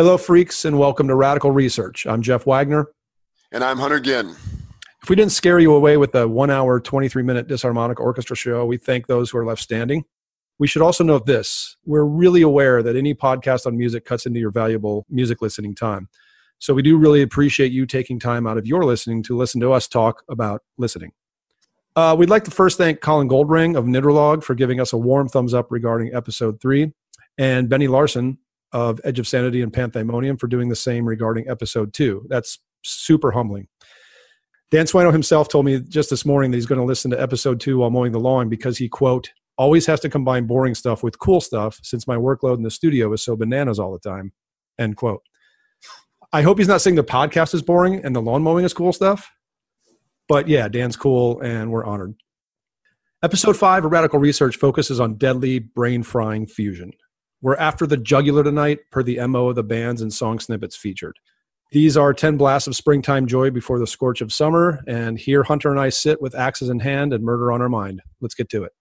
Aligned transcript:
Hello, 0.00 0.16
freaks, 0.16 0.64
and 0.64 0.78
welcome 0.78 1.08
to 1.08 1.14
Radical 1.14 1.50
Research. 1.50 2.06
I'm 2.06 2.22
Jeff 2.22 2.46
Wagner. 2.46 2.86
And 3.52 3.62
I'm 3.62 3.76
Hunter 3.76 4.00
Ginn. 4.00 4.30
If 5.02 5.10
we 5.10 5.14
didn't 5.14 5.32
scare 5.32 5.58
you 5.58 5.74
away 5.74 5.98
with 5.98 6.12
the 6.12 6.26
one 6.26 6.48
hour, 6.48 6.80
23 6.80 7.22
minute 7.22 7.46
disharmonic 7.46 8.00
orchestra 8.00 8.34
show, 8.34 8.64
we 8.64 8.78
thank 8.78 9.08
those 9.08 9.28
who 9.28 9.36
are 9.36 9.44
left 9.44 9.60
standing. 9.60 10.06
We 10.58 10.66
should 10.66 10.80
also 10.80 11.04
note 11.04 11.26
this 11.26 11.76
we're 11.84 12.06
really 12.06 12.40
aware 12.40 12.82
that 12.82 12.96
any 12.96 13.14
podcast 13.14 13.66
on 13.66 13.76
music 13.76 14.06
cuts 14.06 14.24
into 14.24 14.40
your 14.40 14.50
valuable 14.50 15.04
music 15.10 15.42
listening 15.42 15.74
time. 15.74 16.08
So 16.60 16.72
we 16.72 16.80
do 16.80 16.96
really 16.96 17.20
appreciate 17.20 17.70
you 17.70 17.84
taking 17.84 18.18
time 18.18 18.46
out 18.46 18.56
of 18.56 18.66
your 18.66 18.84
listening 18.84 19.22
to 19.24 19.36
listen 19.36 19.60
to 19.60 19.70
us 19.74 19.86
talk 19.86 20.22
about 20.30 20.62
listening. 20.78 21.12
Uh, 21.94 22.16
we'd 22.18 22.30
like 22.30 22.44
to 22.44 22.50
first 22.50 22.78
thank 22.78 23.02
Colin 23.02 23.28
Goldring 23.28 23.76
of 23.76 23.84
Nidrolog 23.84 24.44
for 24.44 24.54
giving 24.54 24.80
us 24.80 24.94
a 24.94 24.96
warm 24.96 25.28
thumbs 25.28 25.52
up 25.52 25.66
regarding 25.70 26.14
episode 26.14 26.58
three, 26.58 26.94
and 27.36 27.68
Benny 27.68 27.86
Larsson 27.86 28.38
of 28.72 29.00
Edge 29.04 29.18
of 29.18 29.28
Sanity 29.28 29.62
and 29.62 29.72
Pan.Thy.Monium 29.72 30.38
for 30.38 30.46
doing 30.46 30.68
the 30.68 30.76
same 30.76 31.04
regarding 31.04 31.48
episode 31.48 31.92
two. 31.92 32.26
That's 32.28 32.58
super 32.82 33.30
humbling. 33.30 33.68
Dan 34.70 34.86
Swanö 34.86 35.12
himself 35.12 35.48
told 35.48 35.66
me 35.66 35.80
just 35.80 36.10
this 36.10 36.24
morning 36.24 36.50
that 36.50 36.56
he's 36.56 36.66
going 36.66 36.80
to 36.80 36.84
listen 36.84 37.10
to 37.10 37.20
episode 37.20 37.58
two 37.58 37.78
while 37.78 37.90
mowing 37.90 38.12
the 38.12 38.20
lawn 38.20 38.48
because 38.48 38.78
he, 38.78 38.88
quote, 38.88 39.30
always 39.58 39.84
has 39.86 40.00
to 40.00 40.08
combine 40.08 40.46
boring 40.46 40.74
stuff 40.74 41.02
with 41.02 41.18
cool 41.18 41.40
stuff 41.40 41.78
since 41.82 42.06
my 42.06 42.16
workload 42.16 42.56
in 42.56 42.62
the 42.62 42.70
studio 42.70 43.12
is 43.12 43.22
so 43.22 43.36
bananas 43.36 43.78
all 43.78 43.92
the 43.92 43.98
time, 43.98 44.32
end 44.78 44.96
quote. 44.96 45.22
I 46.32 46.42
hope 46.42 46.58
he's 46.58 46.68
not 46.68 46.80
saying 46.80 46.96
the 46.96 47.02
podcast 47.02 47.54
is 47.54 47.62
boring 47.62 48.04
and 48.04 48.14
the 48.14 48.22
lawn 48.22 48.42
mowing 48.42 48.64
is 48.64 48.72
cool 48.72 48.92
stuff. 48.92 49.30
But 50.28 50.46
yeah, 50.46 50.68
Dan's 50.68 50.96
cool 50.96 51.40
and 51.40 51.72
we're 51.72 51.84
honored. 51.84 52.14
Episode 53.22 53.56
five 53.56 53.84
of 53.84 53.90
Radical 53.90 54.20
Research 54.20 54.56
focuses 54.56 55.00
on 55.00 55.16
deadly 55.16 55.58
brain 55.58 56.04
frying 56.04 56.46
fusion. 56.46 56.92
We're 57.42 57.56
after 57.56 57.86
the 57.86 57.96
jugular 57.96 58.44
tonight, 58.44 58.80
per 58.90 59.02
the 59.02 59.26
MO 59.26 59.48
of 59.48 59.56
the 59.56 59.62
bands 59.62 60.02
and 60.02 60.12
song 60.12 60.40
snippets 60.40 60.76
featured. 60.76 61.18
These 61.72 61.96
are 61.96 62.12
10 62.12 62.36
blasts 62.36 62.66
of 62.66 62.76
springtime 62.76 63.26
joy 63.26 63.50
before 63.50 63.78
the 63.78 63.86
scorch 63.86 64.20
of 64.20 64.32
summer, 64.32 64.80
and 64.86 65.18
here 65.18 65.42
Hunter 65.42 65.70
and 65.70 65.80
I 65.80 65.88
sit 65.88 66.20
with 66.20 66.34
axes 66.34 66.68
in 66.68 66.80
hand 66.80 67.12
and 67.12 67.24
murder 67.24 67.52
on 67.52 67.62
our 67.62 67.68
mind. 67.68 68.02
Let's 68.20 68.34
get 68.34 68.48
to 68.50 68.64
it. 68.64 68.72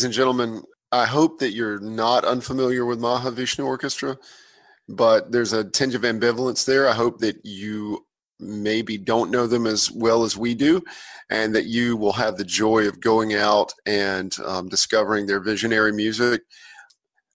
Ladies 0.00 0.06
and 0.06 0.14
gentlemen, 0.14 0.62
I 0.92 1.04
hope 1.04 1.40
that 1.40 1.52
you're 1.52 1.78
not 1.78 2.24
unfamiliar 2.24 2.86
with 2.86 3.00
Mahavishnu 3.00 3.66
Orchestra, 3.66 4.16
but 4.88 5.30
there's 5.30 5.52
a 5.52 5.62
tinge 5.62 5.94
of 5.94 6.04
ambivalence 6.04 6.64
there. 6.64 6.88
I 6.88 6.94
hope 6.94 7.18
that 7.18 7.44
you 7.44 8.06
maybe 8.38 8.96
don't 8.96 9.30
know 9.30 9.46
them 9.46 9.66
as 9.66 9.90
well 9.90 10.24
as 10.24 10.38
we 10.38 10.54
do, 10.54 10.82
and 11.28 11.54
that 11.54 11.66
you 11.66 11.98
will 11.98 12.14
have 12.14 12.38
the 12.38 12.46
joy 12.46 12.88
of 12.88 12.98
going 12.98 13.34
out 13.34 13.74
and 13.84 14.34
um, 14.46 14.70
discovering 14.70 15.26
their 15.26 15.38
visionary 15.38 15.92
music. 15.92 16.40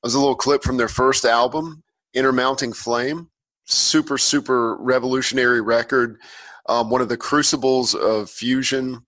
There's 0.01 0.15
a 0.15 0.19
little 0.19 0.33
clip 0.33 0.63
from 0.63 0.77
their 0.77 0.87
first 0.87 1.23
album, 1.23 1.83
Inner 2.15 2.33
Mounting 2.33 2.73
Flame. 2.73 3.29
Super, 3.65 4.17
super 4.17 4.75
revolutionary 4.77 5.61
record. 5.61 6.17
Um, 6.67 6.89
one 6.89 7.01
of 7.01 7.09
the 7.09 7.17
crucibles 7.17 7.93
of 7.93 8.27
fusion 8.27 9.04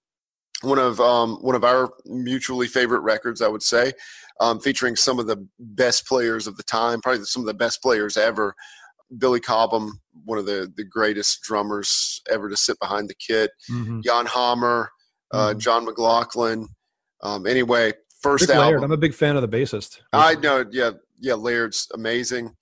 one 0.61 0.79
of 0.79 0.99
um, 0.99 1.37
one 1.41 1.55
of 1.55 1.63
our 1.63 1.89
mutually 2.05 2.67
favorite 2.67 3.01
records, 3.01 3.41
I 3.41 3.47
would 3.47 3.63
say, 3.63 3.93
um, 4.39 4.59
featuring 4.59 4.95
some 4.95 5.19
of 5.19 5.27
the 5.27 5.47
best 5.59 6.07
players 6.07 6.47
of 6.47 6.57
the 6.57 6.63
time, 6.63 7.01
probably 7.01 7.23
some 7.25 7.41
of 7.41 7.47
the 7.47 7.53
best 7.53 7.81
players 7.81 8.17
ever. 8.17 8.55
Billy 9.17 9.39
Cobham, 9.39 10.01
one 10.25 10.37
of 10.37 10.45
the 10.45 10.71
the 10.75 10.83
greatest 10.83 11.41
drummers 11.43 12.21
ever 12.29 12.49
to 12.49 12.57
sit 12.57 12.77
behind 12.79 13.09
the 13.09 13.15
kit. 13.15 13.51
Mm-hmm. 13.71 14.01
Jan 14.01 14.25
Hammer, 14.25 14.89
uh, 15.31 15.49
mm-hmm. 15.49 15.59
John 15.59 15.85
McLaughlin. 15.85 16.67
Um, 17.21 17.47
anyway, 17.47 17.93
first 18.21 18.47
Rick 18.47 18.55
album. 18.55 18.69
Laird. 18.69 18.83
I'm 18.83 18.91
a 18.91 18.97
big 18.97 19.13
fan 19.13 19.35
of 19.35 19.41
the 19.41 19.47
bassist. 19.47 19.99
I 20.11 20.35
know, 20.35 20.65
yeah, 20.71 20.91
yeah. 21.19 21.35
Laird's 21.35 21.87
amazing 21.93 22.55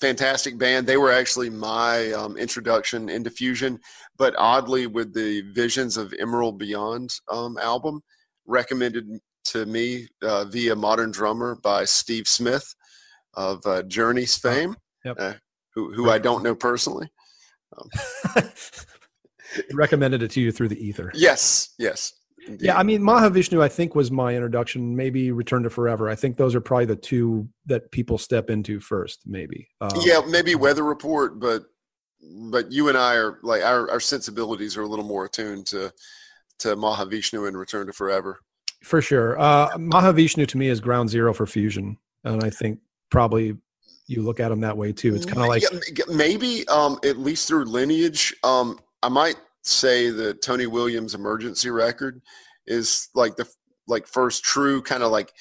fantastic 0.00 0.58
band. 0.58 0.86
They 0.86 0.96
were 0.96 1.12
actually 1.12 1.50
my 1.50 2.12
um, 2.12 2.36
introduction 2.36 3.08
into 3.08 3.30
fusion, 3.30 3.80
but 4.16 4.34
oddly, 4.38 4.86
with 4.86 5.14
the 5.14 5.42
Visions 5.52 5.96
of 5.96 6.14
Emerald 6.18 6.58
Beyond 6.58 7.14
um, 7.30 7.58
album, 7.58 8.02
recommended 8.46 9.08
to 9.46 9.66
me 9.66 10.08
uh, 10.22 10.44
via 10.46 10.74
Modern 10.74 11.10
Drummer 11.10 11.56
by 11.56 11.84
Steve 11.84 12.26
Smith 12.26 12.74
of 13.34 13.64
uh, 13.66 13.82
Journey's 13.84 14.36
fame, 14.36 14.76
yep. 15.04 15.16
uh, 15.18 15.34
who, 15.74 15.92
who 15.92 16.10
I 16.10 16.18
don't 16.18 16.42
know 16.42 16.54
personally. 16.54 17.08
Um, 17.76 18.42
recommended 19.72 20.22
it 20.22 20.30
to 20.32 20.40
you 20.40 20.52
through 20.52 20.68
the 20.68 20.84
ether. 20.84 21.10
Yes, 21.14 21.74
yes. 21.78 22.12
Indeed. 22.46 22.66
Yeah, 22.66 22.78
I 22.78 22.82
mean 22.82 23.00
Mahavishnu, 23.00 23.62
I 23.62 23.68
think 23.68 23.94
was 23.94 24.10
my 24.10 24.34
introduction. 24.34 24.94
Maybe 24.96 25.30
Return 25.30 25.62
to 25.62 25.70
Forever. 25.70 26.08
I 26.08 26.14
think 26.14 26.36
those 26.36 26.54
are 26.54 26.60
probably 26.60 26.86
the 26.86 26.96
two 26.96 27.48
that 27.66 27.90
people 27.90 28.18
step 28.18 28.50
into 28.50 28.80
first. 28.80 29.20
Maybe. 29.26 29.68
Um, 29.80 29.90
yeah, 30.00 30.20
maybe 30.26 30.54
Weather 30.54 30.84
Report, 30.84 31.40
but 31.40 31.64
but 32.50 32.70
you 32.70 32.88
and 32.88 32.98
I 32.98 33.14
are 33.14 33.38
like 33.42 33.62
our 33.62 33.90
our 33.90 34.00
sensibilities 34.00 34.76
are 34.76 34.82
a 34.82 34.86
little 34.86 35.04
more 35.04 35.24
attuned 35.24 35.66
to 35.68 35.92
to 36.60 36.76
Mahavishnu 36.76 37.48
and 37.48 37.56
Return 37.56 37.86
to 37.86 37.92
Forever. 37.92 38.40
For 38.82 39.00
sure, 39.00 39.38
uh, 39.40 39.70
Mahavishnu 39.76 40.46
to 40.46 40.58
me 40.58 40.68
is 40.68 40.80
ground 40.80 41.08
zero 41.08 41.32
for 41.32 41.46
fusion, 41.46 41.96
and 42.24 42.44
I 42.44 42.50
think 42.50 42.80
probably 43.10 43.56
you 44.06 44.22
look 44.22 44.40
at 44.40 44.50
them 44.50 44.60
that 44.60 44.76
way 44.76 44.92
too. 44.92 45.14
It's 45.14 45.24
kind 45.24 45.38
of 45.38 45.46
like 45.46 45.62
yeah, 45.62 46.04
maybe 46.08 46.66
um, 46.68 46.98
at 47.04 47.18
least 47.18 47.48
through 47.48 47.64
lineage. 47.64 48.34
Um, 48.44 48.78
I 49.02 49.08
might 49.08 49.36
say 49.64 50.10
the 50.10 50.34
Tony 50.34 50.66
Williams 50.66 51.14
emergency 51.14 51.70
record 51.70 52.22
is 52.66 53.08
like 53.14 53.36
the 53.36 53.48
like 53.88 54.06
first 54.06 54.44
true 54.44 54.82
kind 54.82 55.02
of 55.02 55.10
like. 55.10 55.32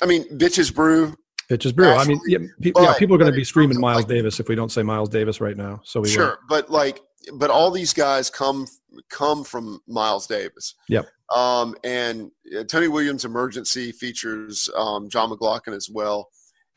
I 0.00 0.06
mean, 0.06 0.24
bitches 0.38 0.72
brew. 0.72 1.14
Bitches 1.50 1.74
brew. 1.74 1.88
Actually, 1.88 2.14
I 2.14 2.16
mean, 2.16 2.20
yeah, 2.26 2.38
pe- 2.60 2.70
but, 2.70 2.82
yeah 2.82 2.94
people 2.98 3.16
are 3.16 3.18
going 3.18 3.32
to 3.32 3.36
be 3.36 3.44
screaming 3.44 3.80
Miles 3.80 4.02
like, 4.02 4.08
Davis 4.08 4.38
if 4.38 4.48
we 4.48 4.54
don't 4.54 4.70
say 4.70 4.82
Miles 4.82 5.08
Davis 5.08 5.40
right 5.40 5.56
now. 5.56 5.80
So 5.84 6.00
we 6.00 6.08
sure, 6.08 6.26
will. 6.26 6.36
but 6.48 6.70
like, 6.70 7.00
but 7.34 7.50
all 7.50 7.70
these 7.70 7.92
guys 7.92 8.30
come 8.30 8.66
come 9.10 9.44
from 9.44 9.80
Miles 9.86 10.26
Davis. 10.26 10.74
Yep. 10.88 11.06
Um, 11.34 11.74
and 11.84 12.30
uh, 12.58 12.64
Tony 12.64 12.88
Williams 12.88 13.24
Emergency 13.24 13.92
features 13.92 14.70
um, 14.76 15.08
John 15.08 15.30
McLaughlin 15.30 15.76
as 15.76 15.88
well, 15.92 16.28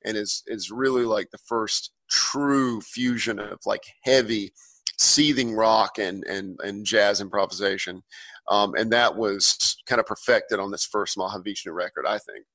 and 0.04 0.18
is 0.18 0.44
is 0.48 0.72
really 0.72 1.04
like 1.04 1.30
the 1.32 1.38
first 1.48 1.92
true 2.10 2.82
fusion 2.82 3.40
of 3.40 3.60
like 3.66 3.84
heavy, 4.04 4.54
seething 5.02 5.54
rock 5.56 5.98
and 5.98 6.24
and 6.26 6.60
and 6.62 6.86
jazz 6.86 7.22
improvisation, 7.22 8.04
um, 8.48 8.74
and 8.76 8.92
that 8.92 9.16
was 9.16 9.78
kind 9.86 10.00
of 10.00 10.06
perfected 10.06 10.60
on 10.60 10.72
this 10.72 10.86
first 10.86 11.18
Mahavishnu 11.18 11.74
record, 11.74 12.06
I 12.08 12.20
think. 12.20 12.46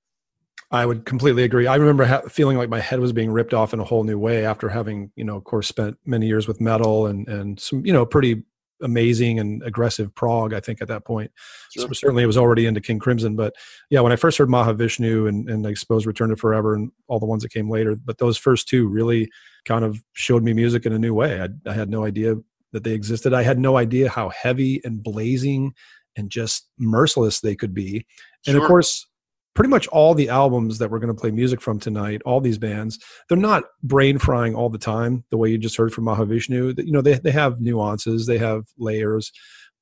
I 0.71 0.85
would 0.85 1.05
completely 1.05 1.45
agree. 1.45 1.67
I 1.67 1.77
remember 1.77 2.05
ha- 2.05 2.23
feeling 2.23 2.57
like 2.57 2.69
my 2.69 2.81
head 2.81 2.99
was 2.99 3.13
being 3.13 3.31
ripped 3.31 3.55
off 3.55 3.73
in 3.73 3.79
a 3.79 3.85
whole 3.85 4.03
new 4.03 4.19
way 4.19 4.45
after 4.45 4.69
having, 4.69 5.13
you 5.15 5.25
know, 5.25 5.37
of 5.37 5.45
course, 5.45 5.69
spent 5.69 5.97
many 6.05 6.27
years 6.27 6.49
with 6.49 6.61
metal 6.61 7.07
and 7.07 7.29
and 7.29 7.61
some, 7.61 7.85
you 7.85 7.93
know, 7.93 8.05
pretty 8.05 8.43
amazing 8.83 9.39
and 9.39 9.63
aggressive 9.63 10.15
prog. 10.15 10.53
I 10.53 10.61
think 10.61 10.83
at 10.83 10.89
that 10.89 11.05
point, 11.05 11.31
sure. 11.73 11.87
so 11.87 11.93
certainly 11.93 12.25
it 12.25 12.27
was 12.27 12.37
already 12.37 12.67
into 12.67 12.81
King 12.81 12.99
Crimson. 12.99 13.37
But 13.37 13.55
yeah, 13.91 14.01
when 14.01 14.13
I 14.13 14.17
first 14.17 14.39
heard 14.39 14.49
Mahavishnu 14.49 15.29
and 15.29 15.49
and 15.49 15.67
I 15.67 15.75
suppose 15.75 16.05
Return 16.05 16.31
to 16.31 16.37
Forever 16.37 16.75
and 16.75 16.91
all 17.07 17.21
the 17.21 17.27
ones 17.27 17.43
that 17.45 17.53
came 17.53 17.71
later, 17.71 17.95
but 17.95 18.19
those 18.19 18.37
first 18.37 18.69
two 18.69 18.89
really 18.89 19.31
kind 19.67 19.85
of 19.85 20.03
showed 20.15 20.43
me 20.43 20.55
music 20.55 20.87
in 20.87 20.93
a 20.93 20.99
new 20.99 21.13
way. 21.13 21.41
I, 21.41 21.49
I 21.69 21.75
had 21.75 21.91
no 21.91 22.05
idea 22.05 22.37
that 22.73 22.85
they 22.85 22.93
existed. 22.93 23.35
I 23.35 23.43
had 23.43 23.59
no 23.59 23.77
idea 23.77 24.09
how 24.09 24.31
heavy 24.31 24.81
and 24.85 25.03
blazing 25.03 25.75
and 26.17 26.31
just 26.31 26.69
merciless 26.79 27.41
they 27.41 27.55
could 27.55 27.75
be. 27.75 28.07
And 28.47 28.55
sure. 28.55 28.63
of 28.63 28.69
course, 28.69 29.07
pretty 29.55 29.71
much 29.71 29.87
all 29.89 30.15
the 30.15 30.29
albums 30.29 30.79
that 30.79 30.91
we're 30.91 30.99
going 30.99 31.15
to 31.15 31.21
play 31.21 31.31
music 31.31 31.61
from 31.61 31.81
tonight, 31.81 32.23
all 32.25 32.41
these 32.41 32.59
bands, 32.59 32.99
they're 33.29 33.39
not 33.39 33.65
brain 33.83 34.19
frying 34.19 34.55
all 34.55 34.69
the 34.69 34.79
time, 34.79 35.25
the 35.31 35.37
way 35.37 35.49
you 35.49 35.59
just 35.59 35.77
heard 35.77 35.93
from 35.93 36.05
Mahavishnu. 36.05 36.85
You 36.85 36.93
know, 36.93 37.03
they, 37.03 37.15
they 37.15 37.31
have 37.31 37.61
nuances, 37.61 38.27
they 38.27 38.39
have 38.39 38.65
layers, 38.79 39.33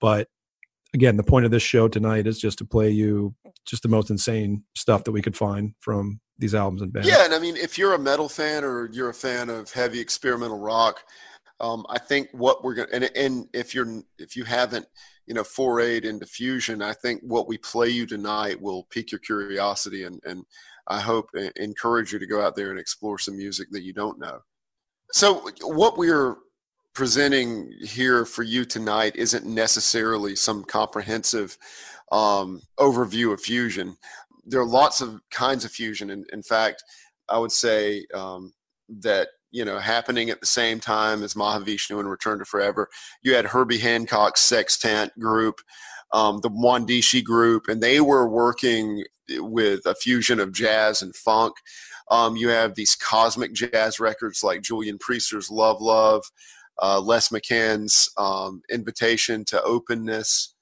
but 0.00 0.28
again, 0.94 1.16
the 1.16 1.24
point 1.24 1.44
of 1.44 1.50
this 1.50 1.62
show 1.62 1.88
tonight 1.88 2.26
is 2.26 2.38
just 2.38 2.58
to 2.58 2.64
play 2.64 2.88
you 2.88 3.34
just 3.66 3.82
the 3.82 3.88
most 3.88 4.10
insane 4.10 4.62
stuff 4.76 5.04
that 5.04 5.12
we 5.12 5.22
could 5.22 5.36
find 5.36 5.74
from 5.80 6.20
these 6.38 6.54
albums 6.54 6.82
and 6.82 6.92
bands. 6.92 7.08
Yeah, 7.08 7.24
and 7.24 7.34
I 7.34 7.38
mean, 7.38 7.56
if 7.56 7.78
you're 7.78 7.94
a 7.94 7.98
metal 7.98 8.28
fan 8.28 8.64
or 8.64 8.90
you're 8.92 9.10
a 9.10 9.14
fan 9.14 9.50
of 9.50 9.72
heavy 9.72 10.00
experimental 10.00 10.58
rock, 10.58 11.00
um, 11.60 11.86
I 11.88 11.98
think 11.98 12.28
what 12.32 12.64
we're 12.64 12.74
to, 12.74 12.88
and, 12.92 13.10
and 13.16 13.46
if 13.52 13.74
you're, 13.74 14.02
if 14.18 14.36
you 14.36 14.44
haven't, 14.44 14.86
you 15.26 15.34
know, 15.34 15.42
forayed 15.42 16.04
into 16.04 16.26
fusion, 16.26 16.82
I 16.82 16.92
think 16.92 17.22
what 17.22 17.48
we 17.48 17.56
play 17.58 17.88
you 17.88 18.06
tonight 18.06 18.60
will 18.60 18.84
pique 18.90 19.12
your 19.12 19.20
curiosity 19.20 20.04
and, 20.04 20.20
and 20.24 20.44
I 20.86 21.00
hope 21.00 21.30
encourage 21.56 22.12
you 22.12 22.18
to 22.18 22.26
go 22.26 22.42
out 22.42 22.56
there 22.56 22.70
and 22.70 22.78
explore 22.78 23.18
some 23.18 23.36
music 23.36 23.68
that 23.70 23.82
you 23.82 23.92
don't 23.92 24.18
know. 24.18 24.40
So 25.12 25.48
what 25.62 25.96
we're 25.96 26.36
presenting 26.94 27.72
here 27.82 28.24
for 28.24 28.42
you 28.42 28.64
tonight 28.64 29.16
isn't 29.16 29.46
necessarily 29.46 30.36
some 30.36 30.64
comprehensive 30.64 31.56
um, 32.12 32.60
overview 32.78 33.32
of 33.32 33.40
fusion. 33.40 33.96
There 34.46 34.60
are 34.60 34.66
lots 34.66 35.00
of 35.00 35.20
kinds 35.30 35.64
of 35.64 35.70
fusion. 35.70 36.10
And 36.10 36.26
in 36.32 36.42
fact, 36.42 36.82
I 37.28 37.38
would 37.38 37.52
say 37.52 38.06
um, 38.14 38.52
that 38.88 39.28
you 39.54 39.64
know, 39.64 39.78
happening 39.78 40.30
at 40.30 40.40
the 40.40 40.46
same 40.46 40.80
time 40.80 41.22
as 41.22 41.34
Mahavishnu 41.34 42.00
and 42.00 42.10
Return 42.10 42.40
to 42.40 42.44
Forever. 42.44 42.88
You 43.22 43.36
had 43.36 43.46
Herbie 43.46 43.78
Hancock's 43.78 44.40
sextant 44.40 45.16
group, 45.16 45.60
um, 46.12 46.40
the 46.42 46.50
Mwandishi 46.50 47.22
group, 47.22 47.68
and 47.68 47.80
they 47.80 48.00
were 48.00 48.28
working 48.28 49.04
with 49.30 49.86
a 49.86 49.94
fusion 49.94 50.40
of 50.40 50.52
jazz 50.52 51.02
and 51.02 51.14
funk. 51.14 51.54
Um, 52.10 52.36
you 52.36 52.48
have 52.48 52.74
these 52.74 52.96
cosmic 52.96 53.52
jazz 53.52 54.00
records 54.00 54.42
like 54.42 54.60
Julian 54.60 54.98
Priester's 54.98 55.52
Love 55.52 55.80
Love, 55.80 56.24
uh, 56.82 57.00
Les 57.00 57.28
McCann's 57.28 58.10
um, 58.18 58.60
Invitation 58.72 59.44
to 59.44 59.62
Openness, 59.62 60.52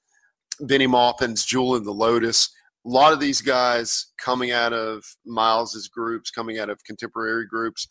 Bennie 0.59 0.85
Maupin's 0.85 1.43
Jewel 1.43 1.77
in 1.77 1.83
the 1.83 1.91
Lotus. 1.91 2.53
A 2.85 2.89
lot 2.89 3.13
of 3.13 3.19
these 3.19 3.41
guys 3.41 4.07
coming 4.17 4.51
out 4.51 4.73
of 4.73 5.05
Miles's 5.25 5.87
groups, 5.87 6.31
coming 6.31 6.59
out 6.59 6.69
of 6.69 6.83
contemporary 6.83 7.47
groups, 7.47 7.87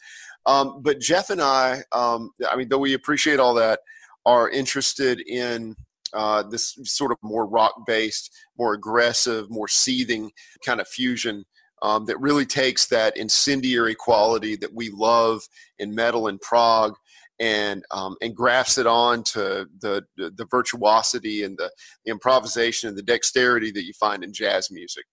um, 0.47 0.83
but 0.83 1.00
Jeff 1.00 1.31
and 1.31 1.41
I, 1.41 1.83
um, 1.93 2.31
I 2.50 2.56
mean, 2.56 2.69
though 2.69 2.79
we 2.79 2.94
appreciate 2.94 3.41
all 3.41 3.55
that, 3.55 3.81
are 4.27 4.50
interested 4.50 5.21
in 5.21 5.75
uh, 6.12 6.43
this 6.43 6.77
sort 6.85 7.11
of 7.12 7.19
more 7.23 7.47
rock 7.47 7.75
based, 7.87 8.31
more 8.59 8.75
aggressive, 8.75 9.50
more 9.50 9.69
seething 9.69 10.31
kind 10.65 10.81
of 10.81 10.89
fusion 10.89 11.44
um, 11.83 12.05
that 12.06 12.21
really 12.21 12.47
takes 12.47 12.87
that 12.87 13.17
incendiary 13.17 13.94
quality 13.94 14.56
that 14.56 14.73
we 14.73 14.91
love 14.91 15.43
in 15.79 15.94
metal 15.94 16.29
and 16.29 16.41
prog 16.41 16.94
and 17.43 17.85
um, 17.91 18.17
and 18.23 18.35
grafts 18.35 18.79
it 18.79 18.87
on 18.87 19.23
to 19.25 19.67
the, 19.81 20.03
the, 20.17 20.31
the 20.31 20.47
virtuosity 20.50 21.43
and 21.43 21.59
the, 21.59 21.71
the 22.05 22.11
improvisation 22.11 22.89
and 22.89 22.97
the 22.97 23.03
dexterity 23.03 23.71
that 23.71 23.85
you 23.85 23.93
find 23.94 24.25
in 24.25 24.33
jazz 24.33 24.71
music 24.71 25.05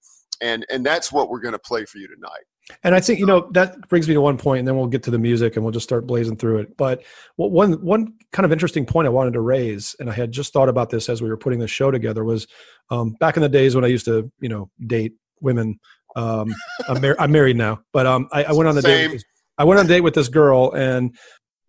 and 0.42 0.66
and 0.70 0.86
that's 0.86 1.12
what 1.12 1.30
we're 1.30 1.42
going 1.42 1.54
to 1.54 1.60
play 1.60 1.84
for 1.84 1.98
you 1.98 2.08
tonight 2.08 2.46
and 2.84 2.94
I 2.94 3.00
think 3.00 3.20
you 3.20 3.26
know 3.26 3.50
that 3.54 3.88
brings 3.90 4.08
me 4.08 4.14
to 4.14 4.22
one 4.22 4.38
point, 4.38 4.60
and 4.60 4.68
then 4.68 4.78
we'll 4.78 4.88
get 4.88 5.04
to 5.04 5.12
the 5.12 5.18
music, 5.18 5.56
and 5.56 5.66
we'll 5.66 5.72
just 5.72 5.86
start 5.86 6.06
blazing 6.06 6.38
through 6.38 6.59
it. 6.59 6.78
But 6.78 7.04
one 7.36 7.74
one 7.83 8.14
kind 8.31 8.45
of 8.45 8.52
interesting 8.52 8.86
point 8.86 9.07
I 9.07 9.09
wanted 9.09 9.33
to 9.33 9.42
raise, 9.42 9.95
and 10.00 10.09
I 10.09 10.14
had 10.14 10.31
just 10.31 10.54
thought 10.54 10.69
about 10.69 10.90
this 10.90 11.09
as 11.09 11.21
we 11.21 11.30
were 11.30 11.38
putting 11.38 11.59
the 11.59 11.68
show 11.68 11.90
together, 11.90 12.24
was 12.24 12.48
um, 12.92 13.16
back 13.19 13.38
in 13.38 13.42
the 13.42 13.50
days 13.50 13.76
when 13.76 13.83
I 13.83 13.88
used 13.88 14.06
to, 14.06 14.31
you 14.40 14.50
know, 14.50 14.69
date 14.86 15.14
women. 15.42 15.80
Um, 16.16 16.54
I'm, 16.88 17.02
mar- 17.02 17.16
I'm, 17.19 17.31
married 17.31 17.56
now, 17.56 17.81
but 17.94 18.06
um, 18.06 18.28
I, 18.31 18.45
I, 18.45 18.52
went 18.52 18.68
on 18.68 18.78
a 18.78 18.81
date. 18.81 19.24
I 19.57 19.64
went 19.64 19.80
on 19.80 19.86
a 19.86 19.90
date 19.90 20.02
with 20.02 20.14
this 20.14 20.28
girl, 20.28 20.71
and 20.74 21.16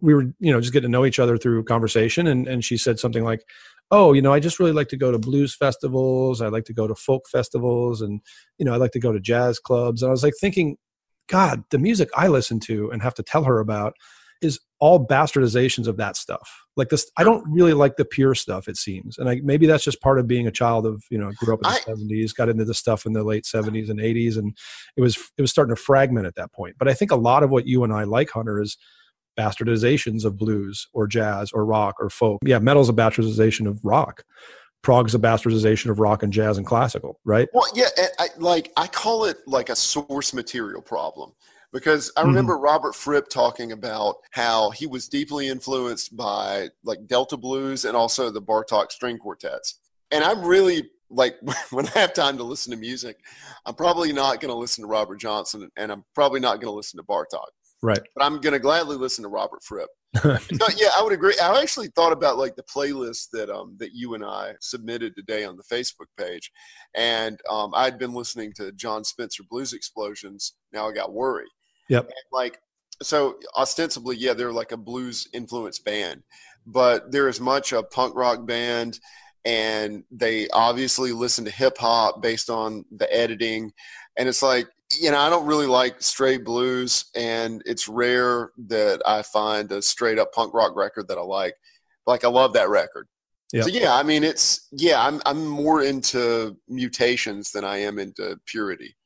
we 0.00 0.14
were, 0.14 0.32
you 0.38 0.52
know, 0.52 0.60
just 0.60 0.72
getting 0.72 0.88
to 0.88 0.92
know 0.92 1.04
each 1.04 1.18
other 1.18 1.36
through 1.36 1.64
conversation. 1.64 2.26
And 2.26 2.46
and 2.48 2.64
she 2.64 2.76
said 2.76 2.98
something 2.98 3.24
like, 3.24 3.44
oh, 3.90 4.12
you 4.12 4.22
know, 4.22 4.32
I 4.32 4.40
just 4.40 4.58
really 4.58 4.72
like 4.72 4.88
to 4.88 4.96
go 4.96 5.10
to 5.10 5.18
blues 5.18 5.54
festivals. 5.54 6.40
I 6.40 6.48
like 6.48 6.64
to 6.64 6.72
go 6.72 6.86
to 6.86 6.94
folk 6.94 7.28
festivals, 7.28 8.00
and 8.00 8.20
you 8.58 8.64
know, 8.64 8.74
I 8.74 8.76
like 8.76 8.92
to 8.92 9.00
go 9.00 9.12
to 9.12 9.20
jazz 9.20 9.58
clubs. 9.58 10.02
And 10.02 10.08
I 10.08 10.12
was 10.12 10.22
like 10.22 10.34
thinking, 10.40 10.76
God, 11.28 11.64
the 11.70 11.78
music 11.78 12.08
I 12.16 12.28
listen 12.28 12.60
to 12.60 12.90
and 12.90 13.02
have 13.02 13.14
to 13.14 13.22
tell 13.22 13.44
her 13.44 13.58
about 13.60 13.94
is 14.42 14.58
all 14.78 15.06
bastardizations 15.06 15.86
of 15.86 15.98
that 15.98 16.16
stuff. 16.16 16.64
Like 16.76 16.88
this, 16.88 17.10
I 17.18 17.24
don't 17.24 17.44
really 17.50 17.74
like 17.74 17.96
the 17.96 18.04
pure 18.06 18.34
stuff. 18.34 18.68
It 18.68 18.76
seems, 18.76 19.18
and 19.18 19.28
I, 19.28 19.40
maybe 19.44 19.66
that's 19.66 19.84
just 19.84 20.00
part 20.00 20.18
of 20.18 20.26
being 20.26 20.46
a 20.46 20.52
child 20.52 20.86
of 20.86 21.04
you 21.10 21.18
know 21.18 21.30
grew 21.32 21.54
up 21.54 21.60
in 21.62 21.70
the 21.70 21.76
seventies, 21.76 22.32
got 22.32 22.48
into 22.48 22.64
the 22.64 22.74
stuff 22.74 23.04
in 23.06 23.12
the 23.12 23.22
late 23.22 23.44
seventies 23.44 23.90
and 23.90 24.00
eighties, 24.00 24.36
and 24.36 24.56
it 24.96 25.00
was 25.02 25.16
it 25.36 25.42
was 25.42 25.50
starting 25.50 25.74
to 25.74 25.80
fragment 25.80 26.26
at 26.26 26.36
that 26.36 26.52
point. 26.52 26.76
But 26.78 26.88
I 26.88 26.94
think 26.94 27.10
a 27.10 27.16
lot 27.16 27.42
of 27.42 27.50
what 27.50 27.66
you 27.66 27.84
and 27.84 27.92
I 27.92 28.04
like, 28.04 28.30
Hunter, 28.30 28.60
is 28.60 28.78
bastardizations 29.38 30.24
of 30.24 30.36
blues 30.36 30.88
or 30.92 31.06
jazz 31.06 31.52
or 31.52 31.64
rock 31.64 31.96
or 31.98 32.10
folk. 32.10 32.40
Yeah, 32.44 32.58
metal's 32.58 32.88
a 32.88 32.92
bastardization 32.92 33.66
of 33.66 33.84
rock. 33.84 34.24
Prog's 34.82 35.14
a 35.14 35.18
bastardization 35.18 35.90
of 35.90 36.00
rock 36.00 36.22
and 36.22 36.32
jazz 36.32 36.56
and 36.56 36.66
classical, 36.66 37.20
right? 37.24 37.48
Well, 37.52 37.66
yeah, 37.74 37.88
I, 38.18 38.28
like 38.38 38.72
I 38.76 38.86
call 38.86 39.26
it 39.26 39.38
like 39.46 39.68
a 39.68 39.76
source 39.76 40.32
material 40.32 40.80
problem 40.80 41.32
because 41.72 42.10
I 42.16 42.20
mm-hmm. 42.20 42.30
remember 42.30 42.54
mm-hmm. 42.54 42.64
Robert 42.64 42.94
Fripp 42.94 43.28
talking 43.28 43.72
about 43.72 44.16
how 44.30 44.70
he 44.70 44.86
was 44.86 45.08
deeply 45.08 45.48
influenced 45.48 46.16
by 46.16 46.68
like 46.84 47.06
Delta 47.06 47.36
blues 47.36 47.84
and 47.84 47.96
also 47.96 48.30
the 48.30 48.42
Bartok 48.42 48.90
string 48.90 49.18
quartets. 49.18 49.80
And 50.10 50.24
I'm 50.24 50.42
really 50.42 50.90
like 51.10 51.36
when 51.70 51.86
I 51.88 51.98
have 51.98 52.14
time 52.14 52.36
to 52.38 52.44
listen 52.44 52.72
to 52.72 52.78
music, 52.78 53.18
I'm 53.66 53.74
probably 53.74 54.12
not 54.12 54.40
going 54.40 54.52
to 54.52 54.58
listen 54.58 54.82
to 54.82 54.88
Robert 54.88 55.20
Johnson 55.20 55.70
and 55.76 55.92
I'm 55.92 56.04
probably 56.14 56.40
not 56.40 56.60
going 56.60 56.72
to 56.72 56.76
listen 56.76 56.98
to 56.98 57.04
Bartok. 57.04 57.48
Right. 57.82 58.00
But 58.14 58.24
I'm 58.24 58.40
going 58.40 58.52
to 58.52 58.58
gladly 58.58 58.96
listen 58.96 59.22
to 59.22 59.28
Robert 59.28 59.62
Fripp. 59.62 59.88
so, 60.22 60.66
yeah, 60.76 60.88
I 60.96 61.02
would 61.02 61.12
agree. 61.12 61.34
I 61.40 61.60
actually 61.60 61.88
thought 61.88 62.12
about 62.12 62.36
like 62.36 62.56
the 62.56 62.64
playlist 62.64 63.28
that 63.32 63.48
um 63.48 63.76
that 63.78 63.92
you 63.94 64.14
and 64.14 64.24
I 64.24 64.54
submitted 64.60 65.14
today 65.14 65.44
on 65.44 65.56
the 65.56 65.62
Facebook 65.62 66.08
page, 66.18 66.50
and 66.96 67.40
um, 67.48 67.70
I'd 67.74 67.98
been 67.98 68.12
listening 68.12 68.52
to 68.56 68.72
Jon 68.72 69.04
Spencer 69.04 69.44
Blues 69.48 69.72
Explosions. 69.72 70.54
Now 70.72 70.88
I 70.88 70.92
got 70.92 71.12
worry. 71.12 71.46
Yep. 71.88 72.04
And, 72.04 72.12
like 72.32 72.58
so, 73.02 73.36
ostensibly, 73.56 74.16
yeah, 74.16 74.34
they're 74.34 74.52
like 74.52 74.72
a 74.72 74.76
blues 74.76 75.28
influenced 75.32 75.84
band, 75.84 76.22
but 76.66 77.12
they're 77.12 77.28
as 77.28 77.40
much 77.40 77.72
a 77.72 77.82
punk 77.82 78.14
rock 78.16 78.46
band 78.46 78.98
and 79.44 80.04
they 80.10 80.48
obviously 80.48 81.12
listen 81.12 81.44
to 81.44 81.50
hip 81.50 81.78
hop 81.78 82.20
based 82.20 82.50
on 82.50 82.84
the 82.98 83.10
editing 83.14 83.72
and 84.18 84.28
it's 84.28 84.42
like 84.42 84.68
you 84.98 85.10
know, 85.10 85.18
I 85.18 85.30
don't 85.30 85.46
really 85.46 85.66
like 85.66 86.02
straight 86.02 86.44
blues, 86.44 87.06
and 87.14 87.62
it's 87.66 87.88
rare 87.88 88.50
that 88.68 89.02
I 89.06 89.22
find 89.22 89.70
a 89.72 89.82
straight 89.82 90.18
up 90.18 90.32
punk 90.32 90.54
rock 90.54 90.74
record 90.76 91.08
that 91.08 91.18
I 91.18 91.22
like. 91.22 91.54
Like 92.06 92.24
I 92.24 92.28
love 92.28 92.52
that 92.54 92.68
record. 92.68 93.06
Yeah. 93.52 93.62
So 93.62 93.68
yeah, 93.68 93.94
I 93.94 94.02
mean, 94.02 94.24
it's 94.24 94.68
yeah, 94.72 95.04
I'm 95.04 95.20
I'm 95.26 95.46
more 95.46 95.82
into 95.82 96.56
mutations 96.68 97.52
than 97.52 97.64
I 97.64 97.78
am 97.78 97.98
into 97.98 98.38
purity. 98.46 98.96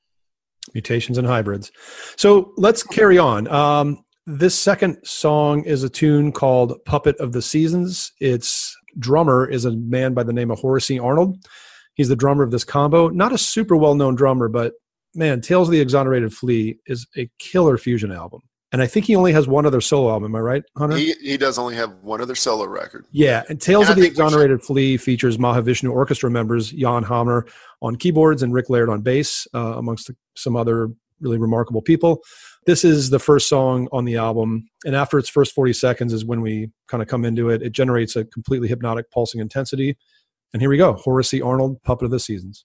Mutations 0.72 1.18
and 1.18 1.26
hybrids. 1.26 1.70
So 2.16 2.52
let's 2.56 2.82
carry 2.82 3.18
on. 3.18 3.48
Um, 3.48 4.04
This 4.26 4.58
second 4.58 4.96
song 5.04 5.64
is 5.64 5.82
a 5.82 5.90
tune 5.90 6.32
called 6.32 6.82
Puppet 6.86 7.16
of 7.20 7.32
the 7.32 7.42
Seasons. 7.42 8.12
Its 8.20 8.74
drummer 8.98 9.46
is 9.46 9.66
a 9.66 9.72
man 9.72 10.14
by 10.14 10.22
the 10.22 10.32
name 10.32 10.50
of 10.50 10.60
Horace 10.60 10.90
Arnold. 10.90 11.36
He's 11.94 12.08
the 12.08 12.16
drummer 12.16 12.42
of 12.42 12.50
this 12.50 12.64
combo. 12.64 13.10
Not 13.10 13.34
a 13.34 13.38
super 13.38 13.76
well 13.76 13.94
known 13.94 14.14
drummer, 14.14 14.48
but 14.48 14.72
man, 15.14 15.40
Tales 15.40 15.68
of 15.68 15.73
the 15.73 15.80
Exonerated 15.80 16.33
Flea 16.33 16.78
is 16.87 17.06
a 17.16 17.30
killer 17.38 17.78
fusion 17.78 18.12
album. 18.12 18.40
And 18.73 18.83
I 18.83 18.88
think 18.88 19.06
he 19.06 19.14
only 19.14 19.33
has 19.33 19.47
one 19.47 19.66
other 19.66 19.80
solo 19.80 20.11
album. 20.11 20.33
Am 20.33 20.37
I 20.37 20.40
right, 20.40 20.62
Hunter? 20.76 20.97
He, 20.97 21.14
he 21.23 21.37
does 21.37 21.59
only 21.59 21.76
have 21.76 21.94
one 22.02 22.21
other 22.21 22.35
solo 22.35 22.66
record. 22.66 23.06
Yeah, 23.12 23.44
and 23.49 23.61
Tales 23.61 23.88
and 23.88 23.92
of 23.92 24.02
the 24.02 24.06
Exonerated 24.09 24.62
Flea 24.62 24.97
features 24.97 25.38
Mahavishnu 25.38 25.92
Orchestra 25.92 26.28
members 26.28 26.73
Jan 26.73 27.04
Hammer 27.04 27.47
on 27.83 27.94
keyboards 27.94 28.42
and 28.42 28.52
Rick 28.52 28.68
Laird 28.71 28.90
on 28.90 29.00
bass, 29.00 29.47
uh, 29.54 29.75
amongst 29.76 30.11
some 30.35 30.56
other 30.56 30.90
really 31.21 31.38
remarkable 31.38 31.83
people. 31.83 32.21
This 32.66 32.85
is 32.85 33.11
the 33.11 33.21
first 33.21 33.49
song 33.49 33.87
on 33.92 34.06
the 34.06 34.16
album, 34.16 34.68
and 34.85 34.97
after 34.97 35.18
its 35.18 35.28
first 35.28 35.54
40 35.54 35.73
seconds 35.73 36.12
is 36.12 36.25
when 36.25 36.40
we 36.40 36.71
kind 36.88 37.00
of 37.00 37.09
come 37.09 37.25
into 37.25 37.50
it. 37.50 37.62
It 37.62 37.71
generates 37.71 38.16
a 38.16 38.25
completely 38.25 38.66
hypnotic 38.66 39.09
pulsing 39.12 39.40
intensity. 39.40 39.97
And 40.52 40.61
here 40.61 40.71
we 40.71 40.78
go 40.78 40.94
Horace 40.94 41.28
C. 41.28 41.40
Arnold, 41.40 41.80
Puppet 41.83 42.06
of 42.06 42.11
the 42.11 42.18
Seasons. 42.18 42.64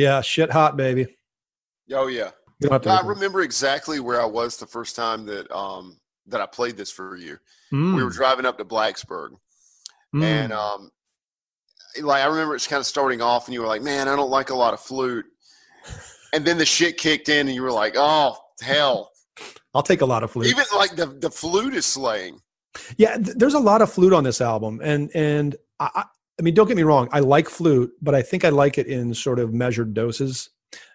Yeah, 0.00 0.20
shit 0.22 0.50
hot, 0.50 0.76
baby. 0.76 1.06
Oh 1.92 2.06
yeah. 2.06 2.30
I 2.70 3.00
remember 3.04 3.42
exactly 3.42 4.00
where 4.00 4.20
I 4.20 4.26
was 4.26 4.56
the 4.56 4.66
first 4.66 4.96
time 4.96 5.26
that 5.26 5.50
um 5.54 5.98
that 6.26 6.40
I 6.40 6.46
played 6.46 6.76
this 6.76 6.90
for 6.90 7.16
you. 7.16 7.38
Mm. 7.72 7.96
We 7.96 8.04
were 8.04 8.10
driving 8.10 8.46
up 8.46 8.58
to 8.58 8.64
Blacksburg. 8.64 9.30
Mm. 10.14 10.22
And 10.22 10.52
um 10.52 10.90
like 12.00 12.22
I 12.22 12.26
remember 12.26 12.54
it's 12.54 12.66
kind 12.66 12.80
of 12.80 12.86
starting 12.86 13.20
off 13.20 13.46
and 13.46 13.54
you 13.54 13.60
were 13.60 13.66
like, 13.66 13.82
Man, 13.82 14.08
I 14.08 14.16
don't 14.16 14.30
like 14.30 14.50
a 14.50 14.56
lot 14.56 14.74
of 14.74 14.80
flute. 14.80 15.26
And 16.32 16.44
then 16.44 16.58
the 16.58 16.64
shit 16.64 16.96
kicked 16.96 17.28
in 17.28 17.48
and 17.48 17.56
you 17.56 17.62
were 17.62 17.72
like, 17.72 17.94
Oh, 17.96 18.36
hell. 18.62 19.10
I'll 19.74 19.82
take 19.82 20.00
a 20.00 20.06
lot 20.06 20.22
of 20.22 20.30
flute. 20.30 20.46
Even 20.46 20.64
like 20.76 20.94
the 20.94 21.06
the 21.06 21.30
flute 21.30 21.74
is 21.74 21.86
slaying. 21.86 22.40
Yeah, 22.96 23.16
th- 23.16 23.36
there's 23.36 23.54
a 23.54 23.58
lot 23.58 23.82
of 23.82 23.90
flute 23.92 24.12
on 24.12 24.22
this 24.22 24.40
album, 24.40 24.80
and 24.82 25.10
and 25.12 25.56
I, 25.80 26.04
I 26.40 26.42
mean, 26.42 26.54
don't 26.54 26.66
get 26.66 26.76
me 26.78 26.84
wrong. 26.84 27.06
I 27.12 27.20
like 27.20 27.50
flute, 27.50 27.92
but 28.00 28.14
I 28.14 28.22
think 28.22 28.46
I 28.46 28.48
like 28.48 28.78
it 28.78 28.86
in 28.86 29.12
sort 29.12 29.38
of 29.38 29.52
measured 29.52 29.92
doses 29.92 30.48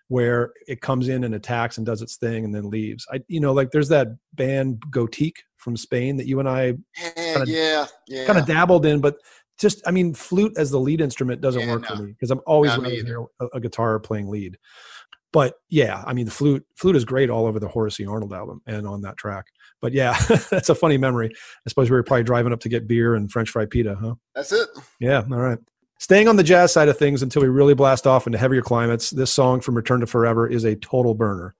where 0.07 0.53
it 0.67 0.81
comes 0.81 1.07
in 1.07 1.23
and 1.23 1.35
attacks 1.35 1.77
and 1.77 1.85
does 1.85 2.01
its 2.01 2.15
thing 2.17 2.45
and 2.45 2.53
then 2.53 2.67
leaves. 2.67 3.05
I, 3.11 3.21
you 3.27 3.39
know, 3.39 3.53
like 3.53 3.69
there's 3.69 3.89
that 3.89 4.07
band 4.33 4.81
Gotic 4.89 5.33
from 5.57 5.77
Spain 5.77 6.17
that 6.17 6.25
you 6.25 6.39
and 6.39 6.49
I 6.49 6.73
eh, 6.97 7.33
kinda, 7.33 7.45
yeah, 7.45 7.85
yeah. 8.07 8.25
kind 8.25 8.39
of 8.39 8.47
dabbled 8.47 8.87
in, 8.87 9.01
but 9.01 9.17
just, 9.59 9.83
I 9.87 9.91
mean, 9.91 10.15
flute 10.15 10.53
as 10.57 10.71
the 10.71 10.79
lead 10.79 10.99
instrument 10.99 11.41
doesn't 11.41 11.61
yeah, 11.61 11.71
work 11.71 11.83
no. 11.83 11.95
for 11.95 12.01
me 12.01 12.11
because 12.13 12.31
I'm 12.31 12.41
always 12.47 12.71
a, 12.71 13.27
a, 13.53 13.59
guitar 13.59 13.99
playing 13.99 14.27
lead. 14.27 14.57
But 15.31 15.53
yeah, 15.69 16.03
I 16.07 16.13
mean, 16.13 16.25
the 16.25 16.31
flute, 16.31 16.65
flute 16.75 16.95
is 16.95 17.05
great 17.05 17.29
all 17.29 17.45
over 17.45 17.59
the 17.59 17.67
Horace 17.67 17.99
Arnold 17.99 18.33
album 18.33 18.61
and 18.65 18.87
on 18.87 19.01
that 19.01 19.17
track. 19.17 19.45
But 19.81 19.93
yeah, 19.93 20.17
that's 20.49 20.69
a 20.69 20.75
funny 20.75 20.97
memory. 20.97 21.31
I 21.33 21.69
suppose 21.69 21.89
we 21.89 21.95
were 21.95 22.03
probably 22.03 22.23
driving 22.23 22.53
up 22.53 22.59
to 22.61 22.69
get 22.69 22.87
beer 22.87 23.15
and 23.15 23.31
French 23.31 23.49
fry 23.49 23.65
pita, 23.65 23.95
huh? 23.95 24.15
That's 24.33 24.51
it. 24.51 24.67
Yeah. 24.99 25.23
All 25.31 25.39
right. 25.39 25.59
Staying 25.99 26.27
on 26.27 26.35
the 26.35 26.43
jazz 26.43 26.73
side 26.73 26.89
of 26.89 26.97
things 26.97 27.23
until 27.23 27.41
we 27.41 27.47
really 27.47 27.73
blast 27.73 28.05
off 28.05 28.27
into 28.27 28.37
heavier 28.37 28.61
climates, 28.61 29.09
this 29.09 29.31
song 29.31 29.61
from 29.61 29.75
Return 29.75 30.01
to 30.01 30.07
Forever 30.07 30.47
is 30.47 30.65
a 30.65 30.75
total 30.75 31.13
burner. 31.13 31.55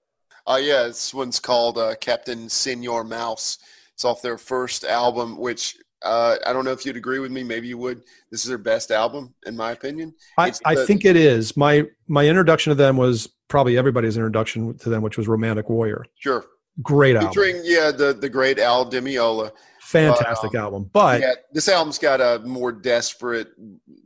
Uh, 0.47 0.59
yeah, 0.61 0.83
this 0.83 1.13
one's 1.13 1.39
called 1.39 1.77
uh, 1.77 1.95
Captain 1.95 2.49
Senor 2.49 3.03
Mouse. 3.03 3.57
It's 3.93 4.05
off 4.05 4.21
their 4.21 4.37
first 4.37 4.83
album, 4.83 5.37
which 5.37 5.77
uh, 6.03 6.35
I 6.45 6.53
don't 6.53 6.65
know 6.65 6.71
if 6.71 6.85
you'd 6.85 6.97
agree 6.97 7.19
with 7.19 7.31
me. 7.31 7.43
Maybe 7.43 7.67
you 7.67 7.77
would. 7.77 8.03
This 8.29 8.43
is 8.43 8.49
their 8.49 8.57
best 8.57 8.91
album, 8.91 9.33
in 9.45 9.55
my 9.55 9.71
opinion. 9.71 10.13
I, 10.37 10.51
the, 10.51 10.59
I 10.65 10.75
think 10.85 11.05
it 11.05 11.15
is. 11.15 11.55
My 11.57 11.85
my 12.07 12.27
introduction 12.27 12.71
to 12.71 12.75
them 12.75 12.97
was 12.97 13.27
probably 13.47 13.77
everybody's 13.77 14.17
introduction 14.17 14.77
to 14.79 14.89
them, 14.89 15.01
which 15.01 15.17
was 15.17 15.27
Romantic 15.27 15.69
Warrior. 15.69 16.05
Sure. 16.19 16.45
Great 16.81 17.15
album. 17.15 17.29
Featuring, 17.29 17.61
yeah, 17.63 17.91
the, 17.91 18.13
the 18.13 18.29
great 18.29 18.59
Al 18.59 18.85
Di 18.85 18.99
Meola. 18.99 19.51
Fantastic 19.81 20.55
um, 20.55 20.61
album. 20.61 20.89
But 20.91 21.21
yeah, 21.21 21.33
this 21.53 21.69
album's 21.69 21.99
got 21.99 22.19
a 22.21 22.39
more 22.45 22.71
desperate, 22.71 23.49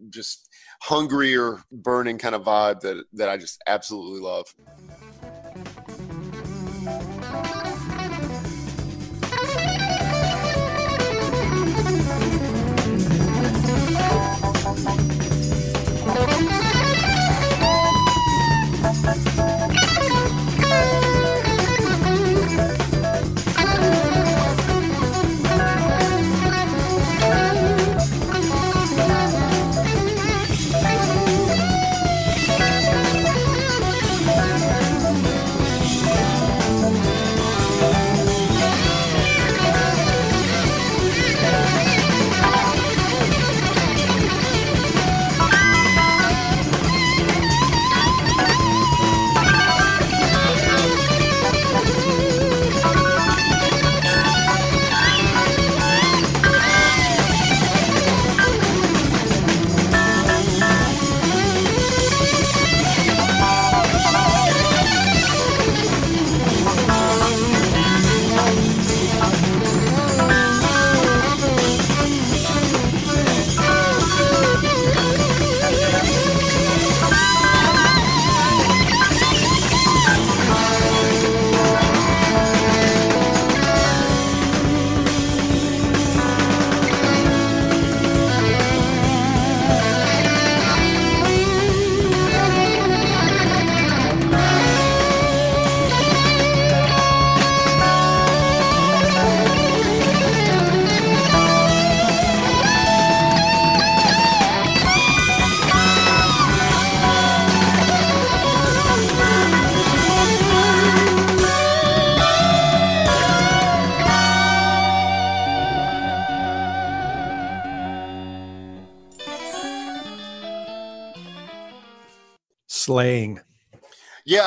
just 0.09 0.49
hungrier, 0.81 1.63
burning 1.71 2.17
kind 2.17 2.35
of 2.35 2.43
vibe 2.43 2.81
that, 2.81 3.03
that 3.13 3.29
I 3.29 3.37
just 3.37 3.61
absolutely 3.67 4.21
love. 4.21 4.53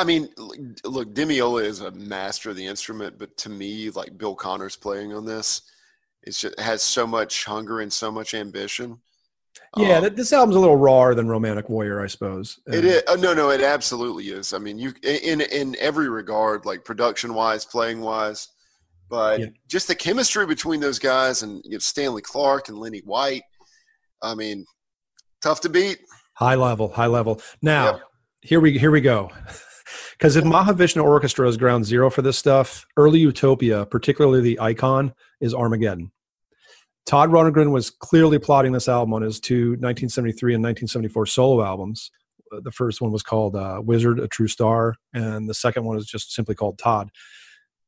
I 0.03 0.05
mean, 0.05 0.29
look, 0.83 1.15
Di 1.15 1.23
Meola 1.23 1.63
is 1.63 1.81
a 1.81 1.93
master 1.93 2.51
of 2.51 2.57
the 2.57 2.67
instrument, 2.67 3.21
but 3.21 3.37
to 3.37 3.49
me, 3.49 3.89
like 3.91 4.19
Bill 4.19 4.35
Connors' 4.35 4.75
playing 4.75 5.13
on 5.13 5.25
this, 5.25 5.63
it's 6.25 6.41
just 6.41 6.55
it 6.55 6.61
has 6.61 6.83
so 6.83 7.07
much 7.07 7.45
hunger 7.45 7.79
and 7.79 7.93
so 7.93 8.11
much 8.11 8.35
ambition. 8.35 8.99
Yeah, 9.77 9.99
um, 9.99 10.13
this 10.17 10.33
album's 10.33 10.57
a 10.57 10.59
little 10.59 10.77
rawer 10.77 11.15
than 11.15 11.29
Romantic 11.29 11.69
Warrior, 11.69 12.03
I 12.03 12.09
suppose. 12.09 12.59
It 12.67 12.85
is. 12.85 13.03
Uh, 13.07 13.15
no, 13.15 13.33
no, 13.33 13.51
it 13.51 13.61
absolutely 13.61 14.31
is. 14.31 14.53
I 14.53 14.59
mean, 14.59 14.77
you 14.77 14.93
in 15.05 15.41
in 15.41 15.77
every 15.79 16.09
regard, 16.09 16.67
like 16.67 16.85
production 16.85 17.33
wise, 17.33 17.65
playing 17.65 18.01
wise, 18.01 18.49
but 19.09 19.39
yeah. 19.39 19.47
just 19.69 19.87
the 19.87 19.95
chemistry 19.95 20.47
between 20.47 20.81
those 20.81 20.99
guys 20.99 21.45
and 21.45 21.63
you 21.65 21.73
know, 21.73 21.79
Stanley 21.79 22.23
Clarke 22.23 22.71
and 22.71 22.79
Lenny 22.79 23.03
White. 23.05 23.45
I 24.21 24.35
mean, 24.35 24.67
tough 25.43 25.61
to 25.61 25.69
beat. 25.69 26.01
High 26.35 26.57
level, 26.57 26.89
high 26.89 27.07
level. 27.07 27.41
Now, 27.63 28.01
here 28.41 28.59
we 28.59 28.77
here 28.77 28.91
we 28.91 29.01
go. 29.01 29.31
Because 30.23 30.37
if 30.37 30.45
Mahavishnu 30.45 31.03
Orchestra 31.03 31.49
is 31.49 31.57
ground 31.57 31.85
zero 31.85 32.09
for 32.09 32.23
this 32.23 32.39
stuff, 32.39 32.87
early 32.97 33.19
Utopia, 33.19 33.85
particularly 33.87 34.41
the 34.41 34.61
icon, 34.61 35.13
is 35.41 35.53
Armageddon. 35.53 36.13
Todd 37.07 37.31
Rundgren 37.31 37.73
was 37.73 37.91
clearly 37.91 38.39
plotting 38.39 38.71
this 38.71 38.87
album 38.87 39.15
on 39.15 39.23
his 39.23 39.41
two 39.41 39.71
1973 39.71 40.55
and 40.55 40.63
1974 40.63 41.27
solo 41.27 41.65
albums. 41.65 42.13
Uh, 42.53 42.61
the 42.63 42.71
first 42.71 43.01
one 43.01 43.11
was 43.11 43.25
called 43.25 43.57
uh, 43.57 43.83
Wizard, 43.85 44.21
A 44.21 44.29
True 44.29 44.47
Star, 44.47 44.95
and 45.13 45.49
the 45.49 45.55
second 45.55 45.83
one 45.83 45.97
is 45.97 46.07
just 46.07 46.33
simply 46.33 46.55
called 46.55 46.79
Todd. 46.79 47.11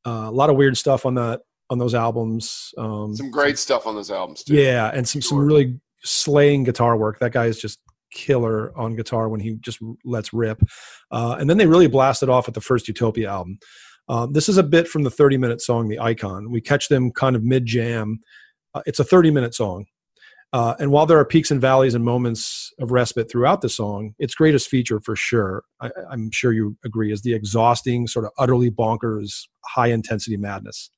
Uh, 0.05 0.27
a 0.27 0.31
lot 0.31 0.49
of 0.49 0.57
weird 0.57 0.75
stuff 0.75 1.05
on 1.05 1.15
that 1.15 1.39
on 1.69 1.77
those 1.77 1.95
albums. 1.95 2.73
Um, 2.77 3.15
some 3.15 3.31
great 3.31 3.57
stuff 3.57 3.87
on 3.87 3.95
those 3.95 4.11
albums 4.11 4.43
too. 4.43 4.55
Yeah, 4.55 4.91
and 4.93 5.07
some 5.07 5.21
some 5.21 5.37
really 5.37 5.79
slaying 6.03 6.65
guitar 6.65 6.97
work. 6.97 7.19
That 7.19 7.31
guy 7.31 7.45
is 7.45 7.57
just 7.57 7.79
killer 8.15 8.75
on 8.75 8.95
guitar 8.95 9.29
when 9.29 9.39
he 9.39 9.55
just 9.61 9.79
lets 10.03 10.33
rip. 10.33 10.59
Uh, 11.11 11.35
and 11.39 11.47
then 11.47 11.57
they 11.57 11.67
really 11.67 11.87
blasted 11.87 12.29
off 12.29 12.47
at 12.47 12.55
the 12.55 12.61
first 12.61 12.87
Utopia 12.87 13.29
album. 13.29 13.59
Um, 14.07 14.33
this 14.33 14.49
is 14.49 14.57
a 14.57 14.63
bit 14.63 14.87
from 14.87 15.03
the 15.03 15.11
30 15.11 15.37
minute 15.37 15.61
song, 15.61 15.87
The 15.87 15.99
Icon. 15.99 16.49
We 16.49 16.61
catch 16.61 16.87
them 16.89 17.11
kind 17.11 17.35
of 17.35 17.43
mid 17.43 17.65
jam. 17.65 18.19
Uh, 18.73 18.81
it's 18.87 18.99
a 18.99 19.03
30 19.03 19.29
minute 19.29 19.53
song. 19.53 19.85
Uh, 20.53 20.73
and 20.79 20.89
while 20.89 21.05
there 21.05 21.19
are 21.19 21.25
peaks 21.25 21.51
and 21.51 21.59
valleys 21.59 21.95
and 21.95 22.05
moments 22.05 22.71
of 22.79 22.91
respite 22.91 23.29
throughout 23.29 23.61
the 23.61 23.67
song, 23.67 24.13
its 24.19 24.35
greatest 24.35 24.69
feature 24.69 25.01
for 25.01 25.15
sure, 25.15 25.63
I, 25.81 25.89
I'm 26.09 26.31
sure 26.31 26.53
you 26.53 26.77
agree, 26.85 27.11
is 27.11 27.23
the 27.23 27.33
exhausting, 27.33 28.07
sort 28.07 28.25
of 28.25 28.31
utterly 28.37 28.71
bonkers, 28.71 29.33
high 29.65 29.87
intensity 29.87 30.37
madness. 30.37 30.91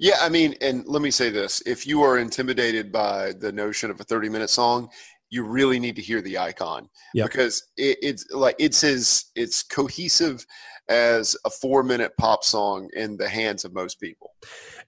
Yeah, 0.00 0.16
I 0.20 0.28
mean, 0.28 0.54
and 0.60 0.86
let 0.86 1.02
me 1.02 1.10
say 1.10 1.28
this 1.30 1.60
if 1.66 1.86
you 1.86 2.02
are 2.02 2.18
intimidated 2.18 2.90
by 2.90 3.32
the 3.32 3.52
notion 3.52 3.90
of 3.90 4.00
a 4.00 4.04
30 4.04 4.28
minute 4.30 4.50
song, 4.50 4.88
you 5.30 5.44
really 5.44 5.78
need 5.78 5.96
to 5.96 6.02
hear 6.02 6.20
the 6.22 6.38
icon 6.38 6.88
yep. 7.14 7.26
because 7.26 7.68
it, 7.76 7.98
it's 8.02 8.26
like 8.30 8.56
it's 8.58 8.82
as 8.84 9.26
it's 9.34 9.62
cohesive 9.62 10.44
as 10.88 11.36
a 11.44 11.50
four 11.50 11.82
minute 11.82 12.12
pop 12.18 12.42
song 12.42 12.88
in 12.94 13.16
the 13.16 13.28
hands 13.28 13.64
of 13.64 13.74
most 13.74 14.00
people. 14.00 14.34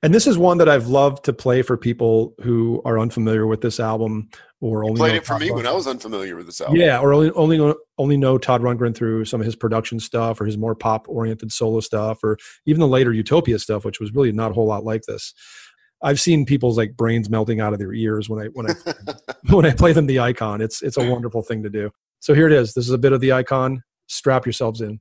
And 0.03 0.15
this 0.15 0.27
is 0.27 0.39
one 0.39 0.57
that 0.59 0.69
I've 0.69 0.87
loved 0.87 1.25
to 1.27 1.33
play 1.33 1.61
for 1.61 1.77
people 1.77 2.35
who 2.43 2.81
are 2.87 2.99
unfamiliar 2.99 3.47
with 3.47 3.61
this 3.61 3.79
album 3.79 4.31
or 4.63 4.85
only 4.85 4.97
played 4.97 5.15
it 5.15 5.27
for 5.27 5.35
Todd 5.35 5.41
me 5.41 5.49
Rundgren. 5.49 5.57
when 5.57 5.67
I 5.67 5.73
was 5.73 5.87
unfamiliar 5.87 6.37
with 6.37 6.47
this 6.47 6.61
album. 6.61 6.77
Yeah, 6.77 7.01
or 7.01 7.13
only 7.13 7.31
only 7.33 7.75
only 7.99 8.17
know 8.17 8.39
Todd 8.39 8.63
Rundgren 8.63 8.95
through 8.95 9.27
some 9.27 9.41
of 9.41 9.45
his 9.45 9.57
production 9.57 10.01
stuff 10.01 10.41
or 10.41 10.47
his 10.47 10.57
more 10.57 10.75
pop 10.75 11.07
oriented 11.09 11.53
solo 11.53 11.81
stuff 11.81 12.23
or 12.23 12.39
even 12.67 12.81
the 12.81 12.89
later 12.89 13.13
Utopia 13.13 13.59
stuff, 13.59 13.85
which 13.85 14.01
was 14.01 14.13
really 14.15 14.33
not 14.33 14.51
a 14.51 14.55
whole 14.55 14.67
lot 14.67 14.85
like 14.85 15.03
this. 15.03 15.35
I've 16.03 16.21
seen 16.21 16.47
people's 16.47 16.77
like 16.77 16.97
brains 16.97 17.29
melting 17.29 17.61
out 17.61 17.73
of 17.73 17.79
their 17.79 17.93
ears 17.93 18.29
when 18.29 18.45
I 18.45 18.49
when 18.49 18.71
I 18.71 18.75
when 19.51 19.67
I 19.67 19.73
play 19.73 19.93
them 19.93 20.07
the 20.07 20.21
icon. 20.21 20.61
It's 20.61 20.83
it's 20.83 20.97
a 20.97 21.09
wonderful 21.09 21.43
thing 21.43 21.63
to 21.63 21.71
do. 21.71 21.91
So 22.21 22.35
here 22.35 22.47
it 22.47 22.53
is. 22.53 22.75
This 22.75 22.87
is 22.87 22.93
a 22.93 22.99
bit 22.99 23.13
of 23.13 23.21
the 23.21 23.33
icon. 23.33 23.83
Strap 24.07 24.47
yourselves 24.47 24.81
in. 24.81 25.01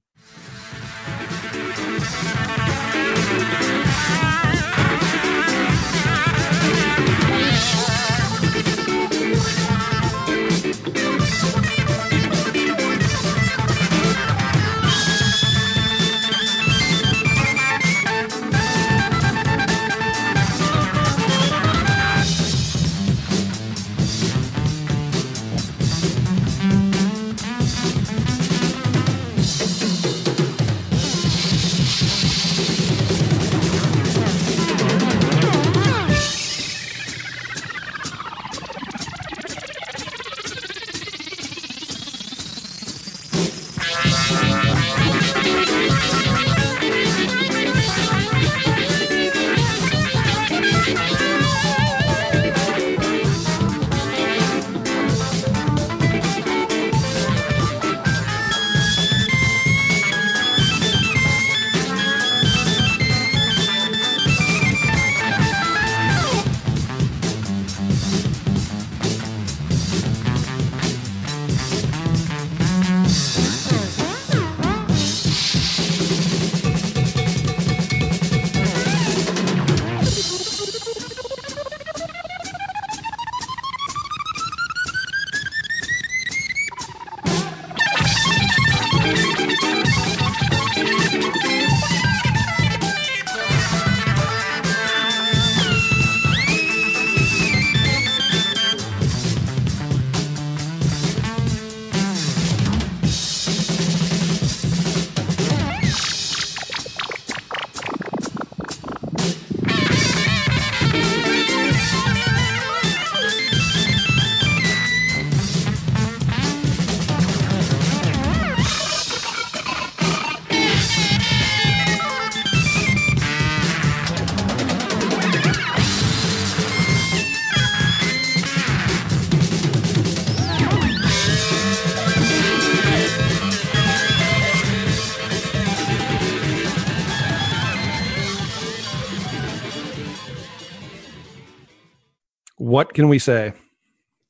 What 142.89 142.95
can 142.95 143.07
we 143.07 143.19
say? 143.19 143.53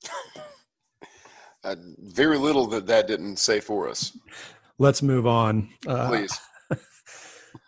Uh, 1.62 1.76
very 1.98 2.38
little 2.38 2.65
that 2.65 2.88
that 2.88 3.06
didn't 3.06 3.36
say 3.36 3.60
for 3.60 3.89
us. 3.89 4.17
Let's 4.78 5.04
move 5.04 5.28
on. 5.28 5.67
Uh, 5.86 6.08
Please. 6.08 6.39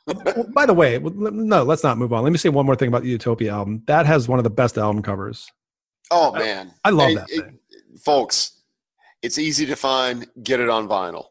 by 0.54 0.66
the 0.66 0.74
way, 0.74 0.98
no, 0.98 1.64
let's 1.64 1.84
not 1.84 1.98
move 1.98 2.14
on. 2.14 2.24
Let 2.24 2.32
me 2.32 2.38
say 2.38 2.48
one 2.48 2.66
more 2.66 2.78
thing 2.78 2.88
about 2.88 3.04
the 3.04 3.10
Utopia 3.10 3.52
album. 3.52 3.84
That 3.88 4.06
has 4.06 4.30
one 4.30 4.40
of 4.40 4.46
the 4.46 4.50
best 4.50 4.78
album 4.78 5.04
covers. 5.04 5.52
Oh 6.10 6.32
man, 6.32 6.74
I, 6.86 6.88
I 6.88 6.92
love 6.92 7.10
hey, 7.10 7.16
that 7.16 7.30
it, 7.30 7.54
folks. 8.00 8.62
It's 9.22 9.38
easy 9.38 9.66
to 9.66 9.76
find. 9.76 10.26
Get 10.42 10.62
it 10.62 10.70
on 10.70 10.88
vinyl. 10.88 11.26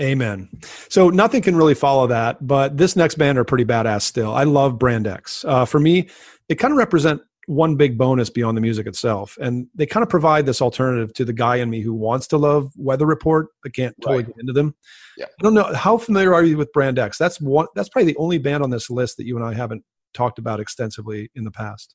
Amen. 0.00 0.48
So 0.88 1.10
nothing 1.10 1.42
can 1.42 1.54
really 1.54 1.74
follow 1.74 2.06
that, 2.06 2.46
but 2.46 2.78
this 2.78 2.96
next 2.96 3.16
band 3.16 3.36
are 3.36 3.44
pretty 3.44 3.66
badass 3.66 4.02
still. 4.02 4.34
I 4.34 4.44
love 4.44 4.78
Brand 4.78 5.06
X. 5.06 5.44
Uh, 5.44 5.66
for 5.66 5.78
me, 5.78 6.08
they 6.48 6.54
kind 6.54 6.72
of 6.72 6.78
represent 6.78 7.20
one 7.46 7.76
big 7.76 7.98
bonus 7.98 8.30
beyond 8.30 8.56
the 8.56 8.60
music 8.60 8.86
itself. 8.86 9.36
And 9.40 9.66
they 9.74 9.86
kind 9.86 10.02
of 10.02 10.08
provide 10.08 10.46
this 10.46 10.62
alternative 10.62 11.12
to 11.14 11.24
the 11.24 11.32
guy 11.32 11.56
in 11.56 11.68
me 11.70 11.80
who 11.80 11.92
wants 11.92 12.26
to 12.28 12.36
love 12.38 12.72
Weather 12.76 13.06
Report 13.06 13.48
but 13.62 13.74
can't 13.74 13.94
totally 14.00 14.18
Right. 14.24 14.26
get 14.28 14.36
into 14.40 14.52
them. 14.52 14.74
Yeah. 15.16 15.26
I 15.26 15.42
don't 15.42 15.54
know 15.54 15.72
how 15.74 15.98
familiar 15.98 16.34
are 16.34 16.44
you 16.44 16.56
with 16.56 16.72
Brand 16.72 16.98
X? 16.98 17.18
That's 17.18 17.40
one. 17.40 17.66
That's 17.74 17.88
probably 17.88 18.12
the 18.12 18.18
only 18.18 18.38
band 18.38 18.62
on 18.62 18.70
this 18.70 18.90
list 18.90 19.16
that 19.16 19.26
you 19.26 19.36
and 19.36 19.44
I 19.44 19.54
haven't 19.54 19.84
talked 20.14 20.38
about 20.38 20.60
extensively 20.60 21.30
in 21.34 21.44
the 21.44 21.50
past. 21.50 21.94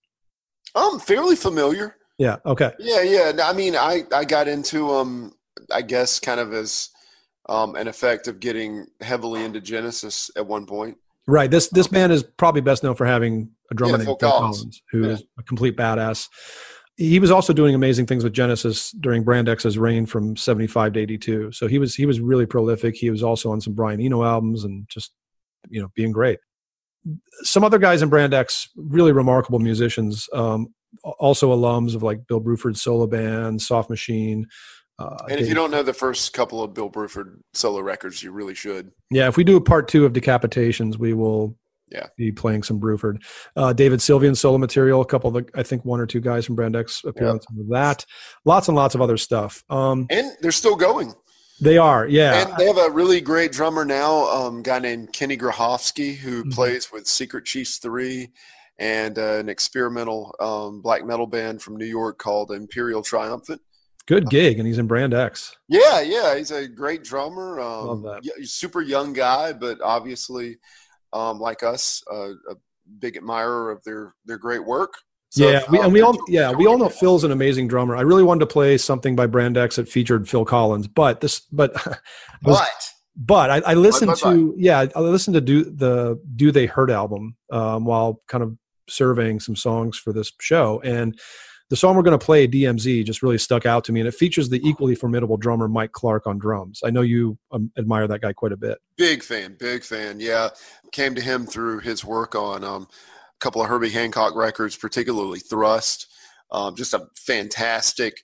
I'm 0.75 0.99
fairly 0.99 1.35
familiar. 1.35 1.95
Yeah. 2.17 2.37
Okay. 2.45 2.73
Yeah, 2.79 3.01
yeah. 3.03 3.31
I 3.43 3.53
mean, 3.53 3.75
I 3.75 4.03
I 4.13 4.25
got 4.25 4.47
into 4.47 4.91
um, 4.91 5.33
I 5.71 5.81
guess, 5.81 6.19
kind 6.19 6.39
of 6.39 6.53
as 6.53 6.89
um, 7.49 7.75
an 7.75 7.87
effect 7.87 8.27
of 8.27 8.39
getting 8.39 8.87
heavily 9.01 9.43
into 9.43 9.61
Genesis 9.61 10.29
at 10.35 10.45
one 10.45 10.65
point. 10.65 10.97
Right. 11.27 11.51
This 11.51 11.67
this 11.69 11.87
band 11.87 12.11
is 12.13 12.23
probably 12.23 12.61
best 12.61 12.83
known 12.83 12.95
for 12.95 13.05
having 13.05 13.49
a 13.69 13.75
drummer 13.75 13.93
Yeah, 13.93 13.97
named 13.97 14.07
Phil 14.07 14.15
Collins. 14.29 14.57
Collins, 14.57 14.81
who 14.91 15.03
Yeah. 15.03 15.13
is 15.13 15.23
a 15.37 15.43
complete 15.43 15.75
badass. 15.75 16.27
He 16.95 17.19
was 17.19 17.29
also 17.29 17.53
doing 17.53 17.75
amazing 17.75 18.05
things 18.07 18.23
with 18.23 18.33
Genesis 18.33 18.91
during 18.91 19.23
Brand 19.23 19.47
X's 19.49 19.77
reign 19.77 20.05
from 20.05 20.35
'75 20.35 20.93
to 20.93 20.99
'82. 20.99 21.51
So 21.51 21.67
he 21.67 21.77
was 21.79 21.95
he 21.95 22.05
was 22.05 22.19
really 22.21 22.45
prolific. 22.45 22.95
He 22.95 23.09
was 23.11 23.21
also 23.23 23.51
on 23.51 23.59
some 23.61 23.73
Brian 23.73 23.99
Eno 24.01 24.23
albums 24.23 24.63
and 24.63 24.87
just 24.89 25.11
you 25.69 25.81
know 25.81 25.89
being 25.95 26.11
great. 26.11 26.39
Some 27.43 27.63
other 27.63 27.77
guys 27.77 28.01
in 28.01 28.09
Brand 28.09 28.33
X, 28.33 28.69
really 28.75 29.11
remarkable 29.11 29.59
musicians, 29.59 30.27
um, 30.33 30.73
also 31.19 31.55
alums 31.55 31.93
of 31.93 32.03
like 32.03 32.25
Bill 32.27 32.39
Bruford's 32.39 32.81
solo 32.81 33.05
band, 33.05 33.61
Soft 33.61 33.89
Machine. 33.89 34.47
Uh, 34.99 35.17
And 35.29 35.39
if 35.39 35.47
you 35.47 35.53
don't 35.53 35.71
know 35.71 35.83
the 35.83 35.93
first 35.93 36.33
couple 36.33 36.63
of 36.63 36.73
Bill 36.73 36.89
Bruford 36.89 37.39
solo 37.53 37.81
records, 37.81 38.23
you 38.23 38.31
really 38.31 38.55
should. 38.55 38.91
Yeah, 39.11 39.27
if 39.27 39.37
we 39.37 39.43
do 39.43 39.55
a 39.57 39.61
part 39.61 39.87
two 39.87 40.05
of 40.05 40.13
decapitations, 40.13 40.97
we 40.97 41.13
will 41.13 41.55
Yeah. 41.91 42.07
be 42.17 42.31
playing 42.31 42.63
some 42.63 42.79
Bruford. 42.79 43.21
Uh, 43.55 43.73
David 43.73 43.99
Sylvian 43.99 44.35
solo 44.35 44.57
material, 44.57 45.01
a 45.01 45.05
couple 45.05 45.35
of 45.35 45.45
the, 45.45 45.51
I 45.59 45.63
think 45.63 45.85
one 45.85 45.99
or 45.99 46.05
two 46.07 46.19
guys 46.19 46.45
from 46.45 46.55
Brand 46.55 46.75
X 46.75 47.03
appear 47.05 47.27
on 47.29 47.35
of 47.37 47.43
that. 47.69 48.05
Lots 48.43 48.67
and 48.67 48.75
lots 48.75 48.95
of 48.95 49.01
other 49.01 49.17
stuff. 49.17 49.63
Um, 49.69 50.07
And 50.09 50.31
they're 50.41 50.51
still 50.51 50.75
going. 50.75 51.13
they 51.61 51.77
are, 51.77 52.07
yeah. 52.07 52.47
And 52.47 52.57
they 52.57 52.65
have 52.65 52.77
a 52.77 52.89
really 52.89 53.21
great 53.21 53.51
drummer 53.51 53.85
now, 53.85 54.25
um, 54.31 54.63
guy 54.63 54.79
named 54.79 55.13
Kenny 55.13 55.37
Grohowski, 55.37 56.15
who 56.15 56.43
Mhm. 56.45 56.53
plays 56.53 56.91
with 56.91 57.07
Secret 57.07 57.45
Chiefs 57.45 57.77
3 57.77 58.31
and 58.79 59.17
uh, 59.17 59.33
an 59.39 59.47
experimental 59.49 60.35
um, 60.39 60.81
black 60.81 61.05
metal 61.05 61.25
band 61.27 61.61
from 61.61 61.75
New 61.77 61.85
York 61.85 62.17
called 62.17 62.51
Imperial 62.51 63.01
Triumphant. 63.03 63.61
Good 64.07 64.29
gig, 64.29 64.57
and 64.57 64.65
he's 64.67 64.77
in 64.77 64.87
Brand 64.87 65.13
X. 65.13 65.55
Yeah, 65.67 65.99
yeah, 66.01 66.35
he's 66.37 66.51
a 66.51 66.67
great 66.67 67.03
drummer. 67.03 67.59
Um, 67.59 67.87
Love 67.87 68.01
that. 68.03 68.19
yeah, 68.23 68.31
super 68.43 68.81
young 68.81 69.11
guy, 69.13 69.51
but 69.53 69.79
obviously, 69.83 70.57
um, 71.11 71.39
like 71.39 71.61
us, 71.61 72.01
uh, 72.11 72.29
a 72.49 72.55
big 72.99 73.17
admirer 73.17 73.69
of 73.69 73.83
their 73.83 74.15
their 74.25 74.37
great 74.37 74.65
work. 74.65 74.93
So, 75.29 75.49
yeah, 75.49 75.63
we, 75.69 75.79
and 75.79 75.91
we 75.91 75.99
all 76.01 76.17
yeah 76.29 76.53
we 76.53 76.67
all 76.67 76.77
know. 76.77 76.87
Phil's 76.87 77.25
an 77.25 77.31
amazing 77.33 77.67
drummer. 77.67 77.97
I 77.97 78.01
really 78.01 78.23
wanted 78.23 78.39
to 78.39 78.45
play 78.47 78.77
something 78.77 79.13
by 79.13 79.25
Brand 79.27 79.57
X 79.57 79.75
that 79.75 79.89
featured 79.89 80.29
Phil 80.29 80.45
Collins, 80.45 80.87
but 80.87 81.19
this 81.19 81.41
but 81.51 81.73
was- 82.43 82.59
But 82.59 82.89
but 83.19 83.49
I, 83.49 83.71
I 83.71 83.73
listened 83.73 84.07
but, 84.11 84.19
but. 84.23 84.33
to 84.33 84.55
yeah 84.57 84.85
I 84.95 84.99
listened 85.01 85.33
to 85.33 85.41
do 85.41 85.63
the 85.65 86.21
Do 86.37 86.51
They 86.53 86.65
Hurt 86.65 86.89
album 86.89 87.35
um, 87.51 87.83
while 87.83 88.21
kind 88.29 88.43
of 88.43 88.55
surveying 88.87 89.41
some 89.41 89.55
songs 89.57 89.97
for 89.97 90.13
this 90.13 90.31
show, 90.39 90.79
and 90.85 91.19
the 91.69 91.75
song 91.75 91.95
we're 91.95 92.03
going 92.03 92.17
to 92.17 92.25
play 92.25 92.47
DMZ 92.47 93.03
just 93.05 93.21
really 93.21 93.37
stuck 93.37 93.65
out 93.65 93.83
to 93.85 93.91
me, 93.91 93.99
and 93.99 94.07
it 94.07 94.13
features 94.15 94.49
the 94.49 94.61
equally 94.67 94.95
formidable 94.95 95.37
drummer 95.37 95.67
Mike 95.67 95.91
Clark 95.91 96.25
on 96.25 96.37
drums. 96.37 96.81
I 96.83 96.89
know 96.89 97.01
you 97.01 97.37
um, 97.51 97.71
admire 97.77 98.07
that 98.07 98.21
guy 98.21 98.33
quite 98.33 98.53
a 98.53 98.57
bit. 98.57 98.77
Big 98.97 99.21
fan, 99.23 99.55
big 99.59 99.83
fan. 99.83 100.19
Yeah, 100.19 100.49
came 100.91 101.13
to 101.15 101.21
him 101.21 101.45
through 101.45 101.79
his 101.79 102.05
work 102.05 102.35
on 102.35 102.63
um, 102.63 102.83
a 102.83 103.39
couple 103.39 103.61
of 103.61 103.67
Herbie 103.67 103.89
Hancock 103.89 104.35
records, 104.35 104.77
particularly 104.77 105.39
Thrust. 105.39 106.07
Um, 106.51 106.75
just 106.75 106.93
a 106.93 107.07
fantastic, 107.17 108.21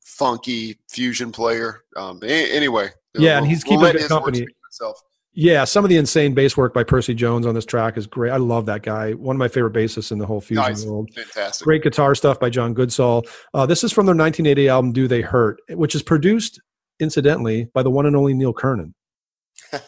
funky 0.00 0.78
fusion 0.90 1.30
player. 1.30 1.82
Um, 1.96 2.20
anyway, 2.24 2.88
Yeah, 3.14 3.38
and 3.38 3.46
he's 3.46 3.62
keeping 3.62 3.80
let 3.80 3.96
good 3.96 4.08
company. 4.08 4.46
itself. 4.68 5.00
Yeah, 5.32 5.64
some 5.64 5.84
of 5.84 5.88
the 5.90 5.96
insane 5.96 6.34
bass 6.34 6.56
work 6.56 6.74
by 6.74 6.82
Percy 6.82 7.14
Jones 7.14 7.46
on 7.46 7.54
this 7.54 7.64
track 7.64 7.96
is 7.96 8.06
great. 8.06 8.30
I 8.32 8.36
love 8.36 8.66
that 8.66 8.82
guy. 8.82 9.12
One 9.12 9.36
of 9.36 9.38
my 9.38 9.46
favorite 9.48 9.72
bassists 9.72 10.10
in 10.10 10.18
the 10.18 10.26
whole 10.26 10.40
fusion 10.40 10.64
Nice. 10.64 10.84
world. 10.84 11.08
Fantastic. 11.14 11.64
Great 11.64 11.82
guitar 11.84 12.14
stuff 12.16 12.40
by 12.40 12.50
John 12.50 12.74
Goodsall. 12.74 13.24
Uh, 13.54 13.64
this 13.64 13.84
is 13.84 13.92
from 13.92 14.06
their 14.06 14.14
1980 14.16 14.68
album 14.68 14.92
"Do 14.92 15.06
They 15.06 15.20
Hurt," 15.20 15.60
which 15.70 15.94
is 15.94 16.02
produced, 16.02 16.60
incidentally, 16.98 17.68
by 17.74 17.82
the 17.84 17.90
one 17.90 18.06
and 18.06 18.16
only 18.16 18.34
Neil 18.34 18.52
Kernon. 18.52 18.92
who, 19.70 19.78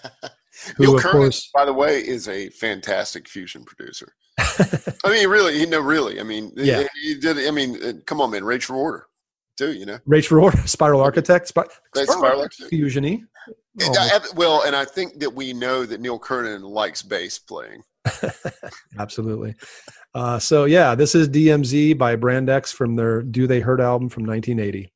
Neil 0.79 0.97
of 0.97 1.03
Kernon, 1.03 1.23
course- 1.23 1.51
by 1.53 1.65
the 1.65 1.73
way, 1.73 1.99
is 1.99 2.29
a 2.29 2.49
fantastic 2.51 3.29
fusion 3.29 3.65
producer. 3.65 4.15
I 4.39 5.11
mean, 5.11 5.29
really, 5.29 5.59
you 5.59 5.67
know, 5.67 5.81
really. 5.81 6.21
I 6.21 6.23
mean, 6.23 6.53
Yeah. 6.57 6.85
he 7.03 7.17
did. 7.17 7.39
I 7.47 7.51
mean, 7.51 7.83
uh, 7.83 7.93
come 8.07 8.21
on, 8.21 8.31
man, 8.31 8.45
Rage 8.45 8.65
for 8.67 8.77
Order, 8.77 9.07
too. 9.59 9.73
You 9.73 9.87
know, 9.87 9.99
Rage 10.07 10.29
for 10.29 10.41
Order, 10.41 10.59
Spiral 10.67 11.01
Architect, 11.01 11.49
Spi- 11.49 11.63
Spiral 11.95 12.13
Spiral 12.13 12.41
Architect. 12.43 12.73
fusiony. 12.73 13.23
And 13.81 13.97
I- 13.97 14.21
well, 14.37 14.63
and 14.67 14.77
I 14.77 14.85
think 14.85 15.21
that 15.21 15.33
we 15.35 15.53
know 15.53 15.87
that 15.87 16.01
Neil 16.01 16.19
Kernon 16.19 16.63
likes 16.63 17.03
bass 17.03 17.39
playing. 17.39 17.83
Absolutely. 18.99 19.55
Uh, 20.15 20.39
so 20.39 20.65
yeah, 20.65 20.95
this 20.95 21.15
is 21.15 21.29
DMZ 21.29 21.97
by 21.97 22.17
Brand 22.17 22.51
X 22.51 22.73
from 22.73 22.97
their 22.97 23.23
"Do 23.23 23.47
They 23.47 23.61
Hurt" 23.61 23.81
album 23.81 24.09
from 24.09 24.25
1980. 24.27 24.93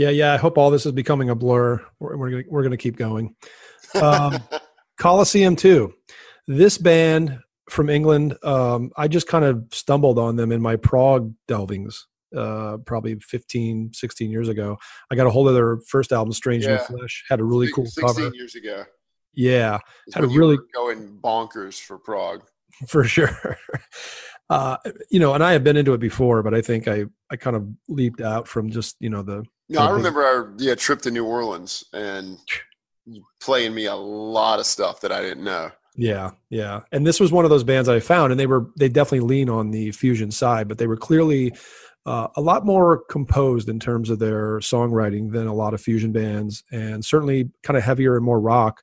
Yeah, 0.00 0.08
yeah. 0.08 0.32
I 0.32 0.38
hope 0.38 0.56
all 0.56 0.70
this 0.70 0.86
is 0.86 0.92
becoming 0.92 1.28
a 1.28 1.34
blur. 1.34 1.78
We're, 1.98 2.16
we're 2.16 2.30
gonna 2.30 2.42
we're 2.48 2.62
gonna 2.62 2.78
keep 2.78 2.96
going. 2.96 3.34
Um, 4.00 4.38
Colosseum 4.98 5.56
two. 5.56 5.92
This 6.46 6.78
band 6.78 7.38
from 7.68 7.90
England, 7.90 8.34
um, 8.42 8.92
I 8.96 9.08
just 9.08 9.28
kind 9.28 9.44
of 9.44 9.66
stumbled 9.72 10.18
on 10.18 10.36
them 10.36 10.52
in 10.52 10.62
my 10.62 10.76
prog 10.76 11.34
delvings. 11.48 11.96
Uh, 12.34 12.78
probably 12.86 13.16
15, 13.16 13.90
16 13.92 14.30
years 14.30 14.48
ago. 14.48 14.78
I 15.10 15.16
got 15.16 15.26
a 15.26 15.30
hold 15.30 15.48
of 15.48 15.54
their 15.54 15.78
first 15.86 16.12
album, 16.12 16.32
Strange 16.32 16.64
Yeah. 16.64 16.76
New 16.88 16.96
Flesh. 16.98 17.24
Had 17.28 17.40
a 17.40 17.44
really 17.44 17.70
cool 17.70 17.84
16 17.84 18.06
cover. 18.06 18.34
years 18.34 18.54
ago. 18.54 18.84
Yeah, 19.34 19.80
Had 20.14 20.24
a 20.24 20.28
really- 20.28 20.56
going 20.74 21.18
bonkers 21.22 21.78
for 21.78 21.98
prog. 21.98 22.42
for 22.88 23.04
sure. 23.04 23.58
Uh, 24.50 24.76
you 25.10 25.20
know, 25.20 25.32
and 25.32 25.44
I 25.44 25.52
have 25.52 25.62
been 25.62 25.76
into 25.76 25.94
it 25.94 26.00
before, 26.00 26.42
but 26.42 26.54
I 26.54 26.60
think 26.60 26.88
I 26.88 27.04
I 27.30 27.36
kind 27.36 27.54
of 27.54 27.68
leaped 27.88 28.20
out 28.20 28.48
from 28.48 28.68
just 28.68 28.96
you 28.98 29.08
know 29.08 29.22
the 29.22 29.44
No, 29.68 29.80
I 29.80 29.90
remember 29.90 30.24
our 30.24 30.52
yeah 30.58 30.74
trip 30.74 31.00
to 31.02 31.10
New 31.12 31.24
Orleans 31.24 31.84
and 31.92 32.36
playing 33.40 33.74
me 33.74 33.86
a 33.86 33.94
lot 33.94 34.58
of 34.58 34.66
stuff 34.66 35.00
that 35.02 35.12
I 35.12 35.22
didn't 35.22 35.44
know. 35.44 35.70
Yeah, 35.96 36.30
yeah. 36.48 36.80
And 36.92 37.06
this 37.06 37.20
was 37.20 37.30
one 37.30 37.44
of 37.44 37.50
those 37.50 37.64
bands 37.64 37.88
I 37.88 38.00
found, 38.00 38.32
and 38.32 38.40
they 38.40 38.46
were 38.46 38.70
they 38.76 38.88
definitely 38.88 39.28
lean 39.28 39.48
on 39.48 39.70
the 39.70 39.92
fusion 39.92 40.32
side, 40.32 40.66
but 40.66 40.78
they 40.78 40.88
were 40.88 40.96
clearly 40.96 41.54
uh, 42.06 42.28
a 42.36 42.40
lot 42.40 42.66
more 42.66 43.04
composed 43.08 43.68
in 43.68 43.78
terms 43.78 44.10
of 44.10 44.18
their 44.18 44.58
songwriting 44.58 45.30
than 45.30 45.46
a 45.46 45.54
lot 45.54 45.74
of 45.74 45.80
fusion 45.80 46.10
bands, 46.10 46.64
and 46.72 47.04
certainly 47.04 47.50
kind 47.62 47.76
of 47.76 47.84
heavier 47.84 48.16
and 48.16 48.24
more 48.24 48.40
rock. 48.40 48.82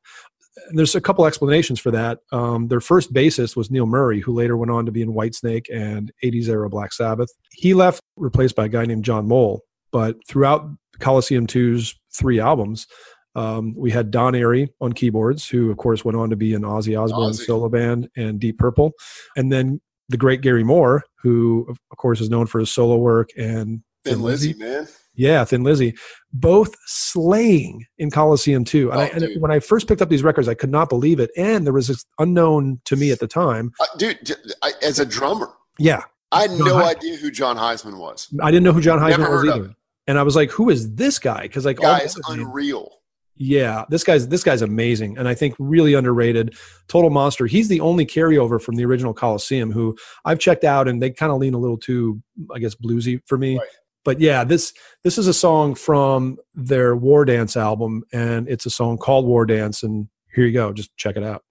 And 0.70 0.78
there's 0.78 0.96
a 0.96 1.02
couple 1.02 1.26
explanations 1.26 1.80
for 1.80 1.92
that. 1.92 2.20
Um, 2.32 2.68
their 2.68 2.80
first 2.80 3.14
bassist 3.14 3.56
was 3.56 3.72
Neil 3.72 3.86
Murray, 3.86 4.20
who 4.20 4.34
later 4.34 4.58
went 4.58 4.72
on 4.72 4.86
to 4.86 4.92
be 4.92 5.02
in 5.02 5.14
Whitesnake 5.14 5.66
and 5.72 6.12
80s 6.24 6.50
era 6.50 6.70
Black 6.70 6.94
Sabbath. 6.94 7.30
He 7.52 7.74
left, 7.74 8.02
replaced 8.16 8.56
by 8.56 8.66
a 8.66 8.70
guy 8.70 8.86
named 8.86 9.06
John 9.06 9.28
Mole. 9.28 9.62
But 9.92 10.18
throughout 10.28 10.70
Colosseum 11.00 11.48
2's 11.48 11.96
three 12.14 12.40
albums, 12.40 12.88
um, 13.36 13.76
we 13.78 13.92
had 13.92 14.10
Don 14.10 14.34
Airey 14.34 14.68
on 14.82 14.94
keyboards, 14.94 15.48
who 15.48 15.70
of 15.70 15.78
course 15.78 16.04
went 16.04 16.18
on 16.18 16.32
to 16.32 16.36
be 16.36 16.54
in 16.54 16.64
Ozzy 16.64 17.00
Osbourne 17.00 17.32
Ozzy. 17.32 17.46
solo 17.46 17.70
band 17.70 18.10
and 18.18 18.40
Deep 18.40 18.58
Purple, 18.58 18.94
and 19.36 19.52
then 19.52 19.80
the 20.10 20.18
great 20.18 20.42
Gary 20.42 20.64
Moore, 20.64 21.04
who 21.22 21.66
of 21.70 21.78
of 21.92 21.98
course 21.98 22.20
is 22.20 22.32
known 22.32 22.48
for 22.48 22.60
his 22.60 22.72
solo 22.72 22.98
work 22.98 23.30
and 23.38 23.84
Thin 24.04 24.22
Lizzy, 24.24 24.54
man. 24.56 24.88
Yeah, 25.18 25.44
Thin 25.46 25.64
Lizzy, 25.64 25.96
both 26.32 26.76
slaying 26.86 27.86
in 27.98 28.12
Colosseum 28.12 28.64
2. 28.64 28.92
And, 28.92 29.02
I, 29.02 29.08
Oh, 29.08 29.10
and 29.16 29.42
when 29.42 29.52
I 29.52 29.60
first 29.60 29.88
picked 29.88 30.02
up 30.02 30.10
these 30.10 30.24
records, 30.24 30.48
I 30.48 30.54
could 30.54 30.70
not 30.70 30.90
believe 30.90 31.20
it, 31.20 31.32
and 31.36 31.66
there 31.66 31.74
was 31.74 31.88
this 31.88 32.06
unknown 32.20 32.80
to 32.86 32.96
me 32.96 33.12
at 33.12 33.20
the 33.20 33.28
time. 33.28 33.72
Uh, 33.80 33.86
dude, 33.98 34.36
I, 34.62 34.72
as 34.84 35.00
a 35.00 35.06
drummer, 35.06 35.50
Yeah, 35.80 36.04
I 36.32 36.42
had 36.44 36.52
Jon 36.52 36.60
no 36.60 36.76
Hiseman. 36.76 36.86
idea 36.98 37.18
who 37.18 37.32
Jon 37.32 37.58
Hiseman 37.58 37.98
was. 37.98 38.28
I 38.42 38.52
didn't 38.52 38.64
know 38.64 38.74
who 38.74 38.82
Jon 38.82 39.00
Hiseman 39.00 39.30
was 39.30 39.46
either. 39.50 39.74
And 40.10 40.18
I 40.18 40.24
was 40.24 40.36
like, 40.38 40.52
"Who 40.52 40.70
is 40.70 40.94
this 40.96 41.20
guy?" 41.20 41.42
Because 41.42 41.66
like 41.66 41.82
all 41.82 41.88
Guy 41.98 42.00
is 42.00 42.18
unreal. 42.30 42.94
Yeah, 43.36 43.84
this 43.90 44.04
guy's 44.06 44.28
this 44.30 44.42
guy's 44.44 44.62
amazing, 44.62 45.18
and 45.18 45.28
I 45.28 45.34
think 45.36 45.54
really 45.60 45.94
underrated. 45.96 46.56
Total 46.88 47.10
monster. 47.10 47.46
He's 47.46 47.68
the 47.68 47.82
only 47.82 48.06
carryover 48.06 48.62
from 48.62 48.76
the 48.76 48.86
original 48.86 49.14
Colosseum 49.14 49.72
who 49.72 49.98
I've 50.26 50.40
checked 50.40 50.64
out, 50.64 50.88
and 50.88 51.02
they 51.02 51.10
kind 51.12 51.32
of 51.32 51.40
lean 51.40 51.54
a 51.54 51.58
little 51.58 51.78
too, 51.78 52.22
I 52.56 52.60
guess, 52.60 52.74
bluesy 52.74 53.20
for 53.26 53.38
me. 53.38 53.58
Right. 53.58 53.68
But 54.08 54.22
yeah, 54.22 54.46
this 54.46 54.72
this 55.04 55.18
is 55.18 55.28
a 55.28 55.34
song 55.34 55.76
from 55.76 56.38
their 56.56 56.96
War 56.96 57.26
Dance 57.26 57.58
album, 57.58 58.04
and 58.14 58.48
it's 58.48 58.66
a 58.66 58.70
song 58.70 58.98
called 58.98 59.26
War 59.26 59.46
Dance. 59.46 59.84
And 59.84 60.08
here 60.34 60.46
you 60.46 60.54
go, 60.54 60.72
just 60.72 60.96
check 60.96 61.18
it 61.18 61.24
out. 61.26 61.44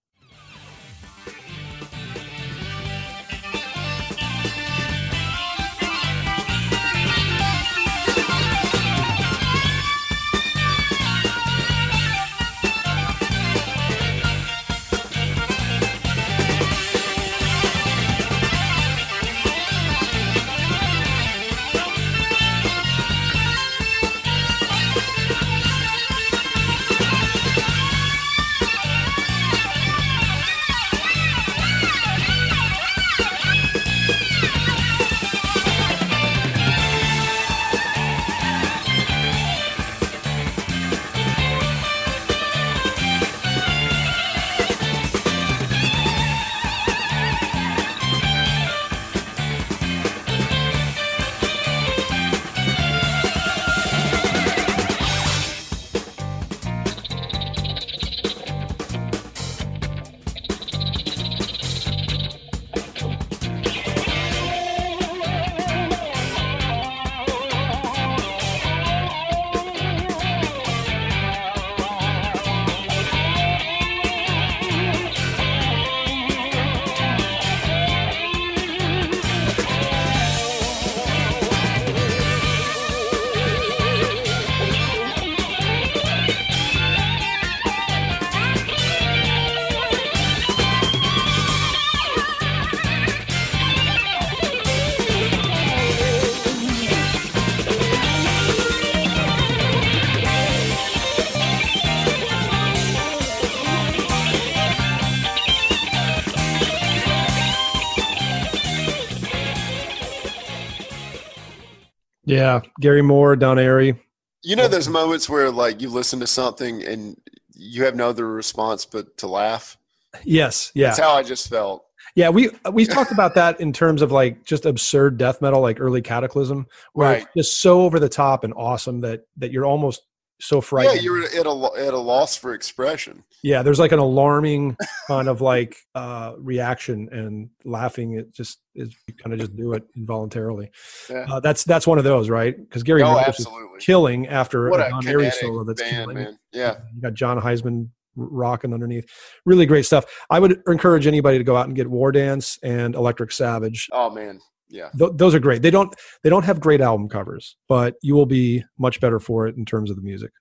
Yeah, 112.47 112.61
Gary 112.81 113.03
Moore, 113.03 113.35
Don 113.35 113.57
Airey. 113.57 113.99
You 114.43 114.55
know, 114.55 114.69
there's 114.69 114.89
moments 114.89 115.29
where 115.29 115.51
like 115.51 115.81
you 115.83 115.89
listen 115.89 116.21
to 116.21 116.27
something 116.29 116.85
and 116.85 117.21
you 117.55 117.83
have 117.85 117.97
no 117.97 118.09
other 118.09 118.31
response 118.31 118.87
but 118.87 119.17
to 119.19 119.27
laugh. 119.27 119.77
Yes, 120.25 120.71
yeah, 120.75 120.87
That's 120.89 121.01
how 121.01 121.15
I 121.15 121.23
just 121.25 121.49
felt. 121.49 121.85
yeah. 122.15 122.29
We 122.29 122.51
we 122.73 122.87
talked 122.87 123.11
about 123.11 123.35
that 123.35 123.61
in 123.61 123.73
terms 123.73 124.01
of 124.01 124.13
like 124.13 124.45
just 124.45 124.65
absurd 124.65 125.19
death 125.19 125.43
metal, 125.43 125.61
like 125.61 125.81
early 125.81 126.01
Cataclysm, 126.03 126.67
where 126.93 127.09
Right. 127.09 127.23
it's 127.23 127.49
just 127.49 127.61
so 127.61 127.81
over 127.83 127.99
the 127.99 128.09
top 128.09 128.45
and 128.45 128.55
awesome 128.57 129.01
that 129.01 129.27
that 129.39 129.51
you're 129.51 129.67
almost 129.67 130.03
so 130.41 130.61
Yeah, 130.73 130.93
you're 130.93 131.25
at 131.25 131.47
a 131.47 131.87
at 131.87 131.95
a 131.95 131.99
loss 131.99 132.37
for 132.37 132.55
expression. 132.55 133.25
Yeah, 133.43 133.63
there's 133.63 133.79
like 133.79 133.93
an 133.93 133.99
alarming 133.99 134.77
kind 135.09 135.29
of 135.29 135.41
like 135.41 135.77
uh, 135.95 136.35
reaction 136.39 137.09
and 137.11 137.49
laughing. 137.65 138.19
It 138.19 138.35
just 138.35 138.61
is 138.75 138.95
you 139.07 139.15
kind 139.15 139.33
of 139.33 139.41
just 139.41 139.57
do 139.57 139.73
it 139.73 139.85
involuntarily. 139.97 140.71
Yeah. 141.09 141.27
Uh, 141.31 141.41
that's 141.41 141.65
that's 141.65 141.87
one 141.87 141.99
of 141.99 142.05
those, 142.05 142.29
right? 142.29 142.57
Because 142.57 142.83
Gary 142.83 143.03
oh, 143.03 143.13
Moore 143.13 143.25
is 143.29 143.47
killing 143.81 144.27
after 144.27 144.69
What 144.71 144.81
a 144.81 144.87
a 144.87 144.91
Don 144.91 145.03
Airey 145.05 145.33
solo 145.33 145.65
that's 145.65 145.83
band, 145.83 145.97
killing. 145.97 146.17
man. 146.17 146.39
Yeah. 146.53 146.77
You 146.95 147.01
got 147.01 147.15
Jon 147.15 147.41
Hiseman 147.41 147.91
rocking 148.17 148.73
underneath. 148.73 149.09
Really 149.45 149.67
great 149.67 149.87
stuff. 149.87 150.05
I 150.31 150.39
would 150.39 150.63
encourage 150.67 151.07
anybody 151.07 151.39
to 151.39 151.45
go 151.45 151.57
out 151.57 151.67
and 151.67 151.77
get 151.77 151.89
War 151.89 152.13
Dance 152.13 152.59
and 152.63 152.95
Electric 152.95 153.33
Savage. 153.33 153.89
Oh 153.93 154.11
man. 154.11 154.41
Yeah. 154.69 154.91
Th- 154.99 155.13
those 155.15 155.35
are 155.35 155.41
great. 155.41 155.63
They 155.63 155.71
don't 155.71 155.95
they 156.23 156.31
don't 156.31 156.45
have 156.45 156.61
great 156.61 156.81
album 156.81 157.09
covers, 157.09 157.57
but 157.69 157.97
you 158.03 158.15
will 158.15 158.27
be 158.27 158.65
much 158.79 159.01
better 159.01 159.21
for 159.21 159.47
it 159.47 159.57
in 159.57 159.65
terms 159.65 159.91
of 159.91 159.97
the 159.97 160.03
music. 160.03 160.33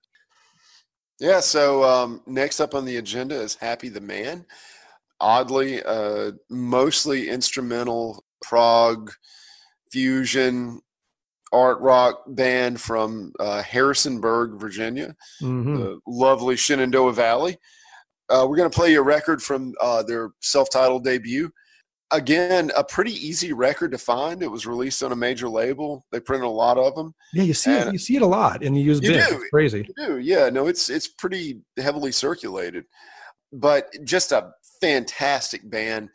Yeah. 1.20 1.40
So 1.40 1.84
um, 1.84 2.22
next 2.26 2.60
up 2.60 2.74
on 2.74 2.84
the 2.84 2.96
agenda 2.96 3.34
is 3.40 3.54
Happy 3.54 3.88
the 3.88 4.00
Man. 4.00 4.44
Oddly, 5.20 5.82
uh, 5.82 6.32
mostly 6.50 7.28
instrumental 7.30 8.22
prog 8.42 9.12
fusion 9.90 10.80
art 11.52 11.80
rock 11.80 12.22
band 12.26 12.80
from 12.80 13.32
uh, 13.40 13.62
Harrisonburg, 13.62 14.60
Virginia. 14.60 15.14
Mhm. 15.40 15.78
the 15.78 16.00
lovely 16.06 16.56
Shenandoah 16.56 17.12
Valley. 17.12 17.56
Uh, 18.28 18.44
we're 18.48 18.56
going 18.56 18.68
to 18.70 18.76
play 18.76 18.92
a 18.94 19.00
record 19.02 19.40
from 19.40 19.72
uh, 19.80 20.02
their 20.02 20.30
self-titled 20.40 21.04
debut. 21.04 21.50
Again, 22.12 22.70
a 22.76 22.84
pretty 22.84 23.12
easy 23.12 23.52
record 23.52 23.90
to 23.92 23.98
find. 23.98 24.42
It 24.42 24.50
was 24.50 24.66
released 24.66 25.02
on 25.02 25.12
a 25.12 25.16
major 25.16 25.48
label. 25.48 26.04
They 26.12 26.20
printed 26.20 26.46
a 26.46 26.50
lot 26.50 26.78
of 26.78 26.94
them. 26.94 27.14
Yeah, 27.32 27.42
you 27.44 27.54
see 27.54 27.72
it. 27.72 27.92
You 27.92 27.98
see 27.98 28.16
it 28.16 28.22
a 28.22 28.26
lot, 28.26 28.62
and 28.62 28.76
you 28.76 28.84
use 28.84 29.00
You 29.02 29.12
big. 29.12 29.28
do. 29.28 29.34
It's 29.36 29.50
crazy. 29.50 29.86
You 29.96 30.06
do, 30.06 30.18
yeah. 30.18 30.48
No, 30.50 30.66
it's 30.66 30.88
it's 30.88 31.08
pretty 31.08 31.60
heavily 31.78 32.12
circulated, 32.12 32.84
but 33.52 33.88
just 34.04 34.32
a 34.32 34.52
fantastic 34.80 35.68
band. 35.68 36.10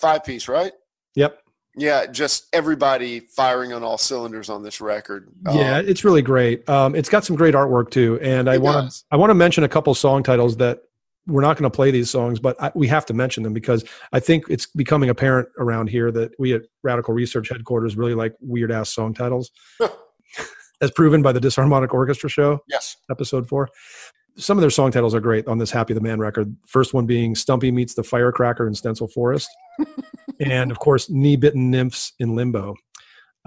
Five 0.00 0.24
piece, 0.24 0.48
right? 0.48 0.72
Yep. 1.14 1.40
Yeah, 1.78 2.06
just 2.06 2.46
everybody 2.54 3.20
firing 3.20 3.74
on 3.74 3.82
all 3.82 3.98
cylinders 3.98 4.48
on 4.48 4.62
this 4.62 4.80
record. 4.80 5.28
Yeah, 5.52 5.78
Um, 5.78 5.86
it's 5.86 6.04
really 6.04 6.22
great. 6.22 6.66
Um, 6.70 6.94
it's 6.94 7.10
got 7.10 7.22
some 7.24 7.36
great 7.36 7.54
artwork 7.54 7.90
too, 7.90 8.18
and 8.22 8.48
I 8.48 8.56
want 8.56 8.90
to. 8.90 9.04
I 9.10 9.16
want 9.16 9.28
to 9.30 9.34
mention 9.34 9.62
a 9.64 9.68
couple 9.68 9.94
song 9.94 10.22
titles 10.22 10.56
that 10.56 10.80
we're 11.26 11.42
not 11.42 11.56
going 11.56 11.70
to 11.70 11.74
play 11.74 11.90
these 11.90 12.10
songs, 12.10 12.38
but 12.38 12.60
I, 12.62 12.70
we 12.74 12.86
have 12.88 13.06
to 13.06 13.14
mention 13.14 13.42
them 13.42 13.52
because 13.52 13.84
I 14.12 14.20
think 14.20 14.44
it's 14.48 14.66
becoming 14.66 15.10
apparent 15.10 15.48
around 15.58 15.88
here 15.88 16.10
that 16.12 16.32
we 16.38 16.54
at 16.54 16.62
Radical 16.82 17.14
Research 17.14 17.48
headquarters 17.48 17.96
really 17.96 18.14
like 18.14 18.34
weird 18.40 18.70
ass 18.70 18.90
song 18.90 19.12
titles, 19.12 19.50
as 20.80 20.90
proven 20.92 21.22
by 21.22 21.32
the 21.32 21.40
Disharmonic 21.40 21.92
Orchestra 21.92 22.30
show 22.30 22.60
yes. 22.68 22.96
episode 23.10 23.48
four. 23.48 23.68
Some 24.36 24.58
of 24.58 24.60
their 24.60 24.70
song 24.70 24.90
titles 24.90 25.14
are 25.14 25.20
great 25.20 25.48
on 25.48 25.58
this 25.58 25.70
Happy 25.70 25.94
the 25.94 26.00
Man 26.00 26.18
record. 26.18 26.54
First 26.66 26.92
one 26.92 27.06
being 27.06 27.34
Stumpy 27.34 27.70
Meets 27.70 27.94
the 27.94 28.02
Firecracker 28.02 28.66
in 28.66 28.74
Stencil 28.74 29.08
Forest. 29.08 29.48
and 30.40 30.70
of 30.70 30.78
course, 30.78 31.08
Knee 31.08 31.36
Bitten 31.36 31.70
Nymphs 31.70 32.12
in 32.18 32.36
Limbo. 32.36 32.74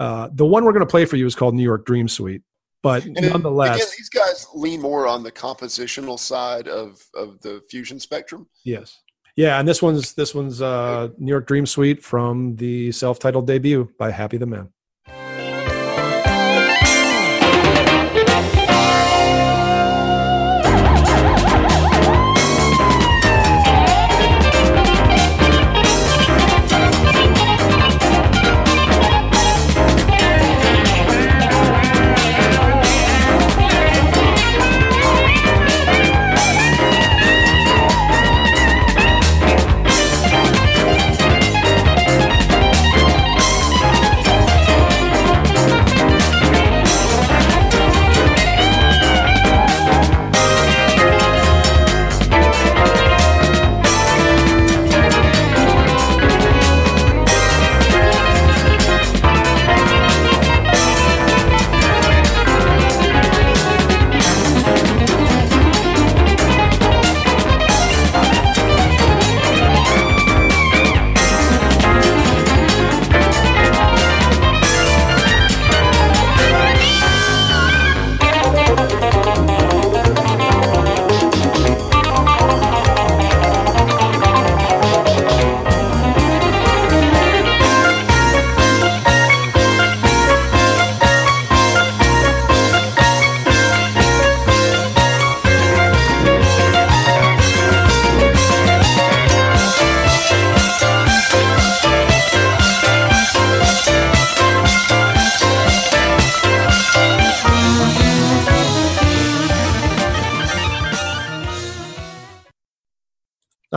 Uh, 0.00 0.28
the 0.32 0.46
one 0.46 0.64
we're 0.64 0.72
going 0.72 0.84
to 0.84 0.90
play 0.90 1.04
for 1.04 1.16
you 1.16 1.26
is 1.26 1.36
called 1.36 1.54
New 1.54 1.62
York 1.62 1.86
Dream 1.86 2.08
Suite. 2.08 2.42
But 2.82 3.04
And 3.04 3.30
nonetheless, 3.30 3.76
again, 3.76 3.88
these 3.98 4.08
guys 4.08 4.46
lean 4.54 4.80
more 4.80 5.06
on 5.06 5.22
the 5.22 5.32
compositional 5.32 6.18
side 6.18 6.68
of 6.68 7.02
of 7.14 7.40
the 7.40 7.62
fusion 7.70 8.00
spectrum. 8.00 8.48
yes. 8.64 9.00
Yeah, 9.36 9.58
and 9.58 9.66
this 9.66 9.80
one's 9.80 10.12
this 10.14 10.34
one's 10.34 10.60
uh, 10.60 11.08
New 11.18 11.30
York 11.30 11.46
Dream 11.46 11.64
Suite 11.64 12.02
from 12.02 12.56
the 12.56 12.92
self-titled 12.92 13.46
debut 13.46 13.88
by 13.98 14.10
Happy 14.10 14.36
the 14.36 14.46
Man. 14.46 14.68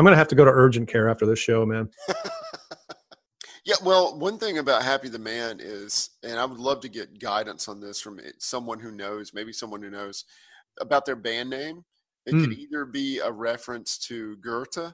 I'm 0.04 0.06
going 0.06 0.16
to 0.16 0.20
have 0.20 0.28
to 0.28 0.36
go 0.36 0.44
to 0.44 0.52
urgent 0.52 0.90
care 0.90 1.08
after 1.08 1.26
this 1.26 1.40
show, 1.40 1.66
man. 1.66 1.90
Yeah, 3.66 3.76
well, 3.82 4.20
one 4.20 4.38
thing 4.38 4.58
about 4.58 4.84
Happy 4.84 5.08
the 5.08 5.18
Man 5.18 5.62
is, 5.62 6.10
and 6.22 6.38
I 6.38 6.44
would 6.44 6.60
love 6.60 6.82
to 6.82 6.90
get 6.90 7.18
guidance 7.18 7.70
on 7.70 7.80
this 7.80 8.02
from 8.02 8.20
someone 8.38 8.78
who 8.78 8.92
knows, 8.92 9.34
maybe 9.34 9.54
someone 9.54 9.82
who 9.82 9.90
knows 9.90 10.26
about 10.82 11.06
their 11.06 11.16
band 11.16 11.50
name. 11.50 11.86
It 12.26 12.32
could 12.32 12.52
Hmm. 12.52 12.60
either 12.60 12.84
be 12.84 13.20
a 13.20 13.32
reference 13.32 13.98
to 14.00 14.36
Goethe 14.42 14.92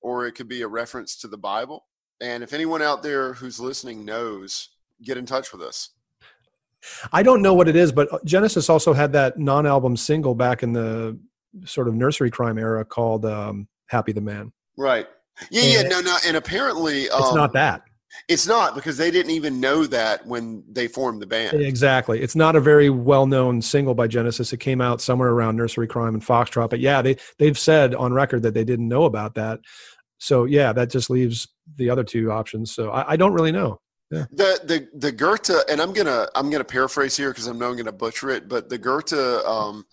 or 0.00 0.26
it 0.26 0.32
could 0.32 0.48
be 0.48 0.62
a 0.62 0.66
reference 0.66 1.16
to 1.18 1.28
the 1.28 1.36
Bible. 1.36 1.84
And 2.22 2.42
if 2.42 2.54
anyone 2.54 2.80
out 2.80 3.02
there 3.02 3.34
who's 3.34 3.60
listening 3.60 4.06
knows, 4.06 4.70
get 5.02 5.18
in 5.18 5.26
touch 5.26 5.52
with 5.52 5.60
us. 5.60 5.90
I 7.12 7.22
don't 7.22 7.42
know 7.42 7.52
what 7.52 7.68
it 7.68 7.76
is, 7.76 7.92
but 7.92 8.24
Genesis 8.24 8.70
also 8.70 8.94
had 8.94 9.12
that 9.12 9.38
non-album 9.38 9.94
single 9.98 10.34
back 10.34 10.62
in 10.62 10.72
the 10.72 11.20
sort 11.66 11.86
of 11.86 11.94
Nursery 11.94 12.30
Cryme 12.30 12.58
era 12.58 12.82
called 12.82 13.26
um, 13.26 13.68
"Happy 13.86 14.12
the 14.12 14.20
Man." 14.20 14.52
Right. 14.76 15.06
Yeah, 15.50 15.62
yeah, 15.62 15.82
no, 15.82 16.00
no. 16.00 16.16
And 16.26 16.36
apparently, 16.36 17.04
It's 17.04 17.14
um, 17.14 17.36
not 17.36 17.52
that. 17.52 17.82
It's 18.28 18.46
not 18.46 18.74
because 18.74 18.96
they 18.96 19.10
didn't 19.10 19.32
even 19.32 19.60
know 19.60 19.84
that 19.86 20.26
when 20.26 20.64
they 20.70 20.88
formed 20.88 21.20
the 21.20 21.26
band. 21.26 21.60
Exactly. 21.60 22.22
It's 22.22 22.34
not 22.34 22.56
a 22.56 22.60
very 22.60 22.88
well-known 22.88 23.60
single 23.60 23.94
by 23.94 24.06
Genesis. 24.06 24.54
It 24.54 24.60
came 24.60 24.80
out 24.80 25.02
somewhere 25.02 25.28
around 25.28 25.56
Nursery 25.56 25.86
Cryme 25.86 26.14
and 26.14 26.22
Foxtrot. 26.24 26.70
But 26.70 26.80
yeah, 26.80 27.02
they 27.02 27.16
they've 27.38 27.58
said 27.58 27.94
on 27.94 28.14
record 28.14 28.42
that 28.42 28.54
they 28.54 28.64
didn't 28.64 28.88
know 28.88 29.04
about 29.04 29.34
that. 29.34 29.60
So 30.18 30.44
yeah, 30.44 30.72
that 30.72 30.90
just 30.90 31.10
leaves 31.10 31.46
the 31.76 31.90
other 31.90 32.04
two 32.04 32.32
options. 32.32 32.72
So 32.74 32.90
I, 32.90 33.12
I 33.12 33.16
don't 33.16 33.34
really 33.34 33.52
know. 33.52 33.80
The 34.10 34.26
the 34.30 34.88
the 34.94 35.12
Goethe, 35.12 35.50
and 35.68 35.80
I'm 35.80 35.92
gonna 35.92 36.28
I'm 36.34 36.48
gonna 36.48 36.64
paraphrase 36.64 37.16
here 37.16 37.30
because 37.30 37.48
I 37.48 37.52
know 37.52 37.68
I'm 37.68 37.76
gonna 37.76 37.92
butcher 37.92 38.30
it, 38.30 38.48
but 38.48 38.68
the 38.68 38.78
Goethe 38.78 39.12
um, 39.12 39.84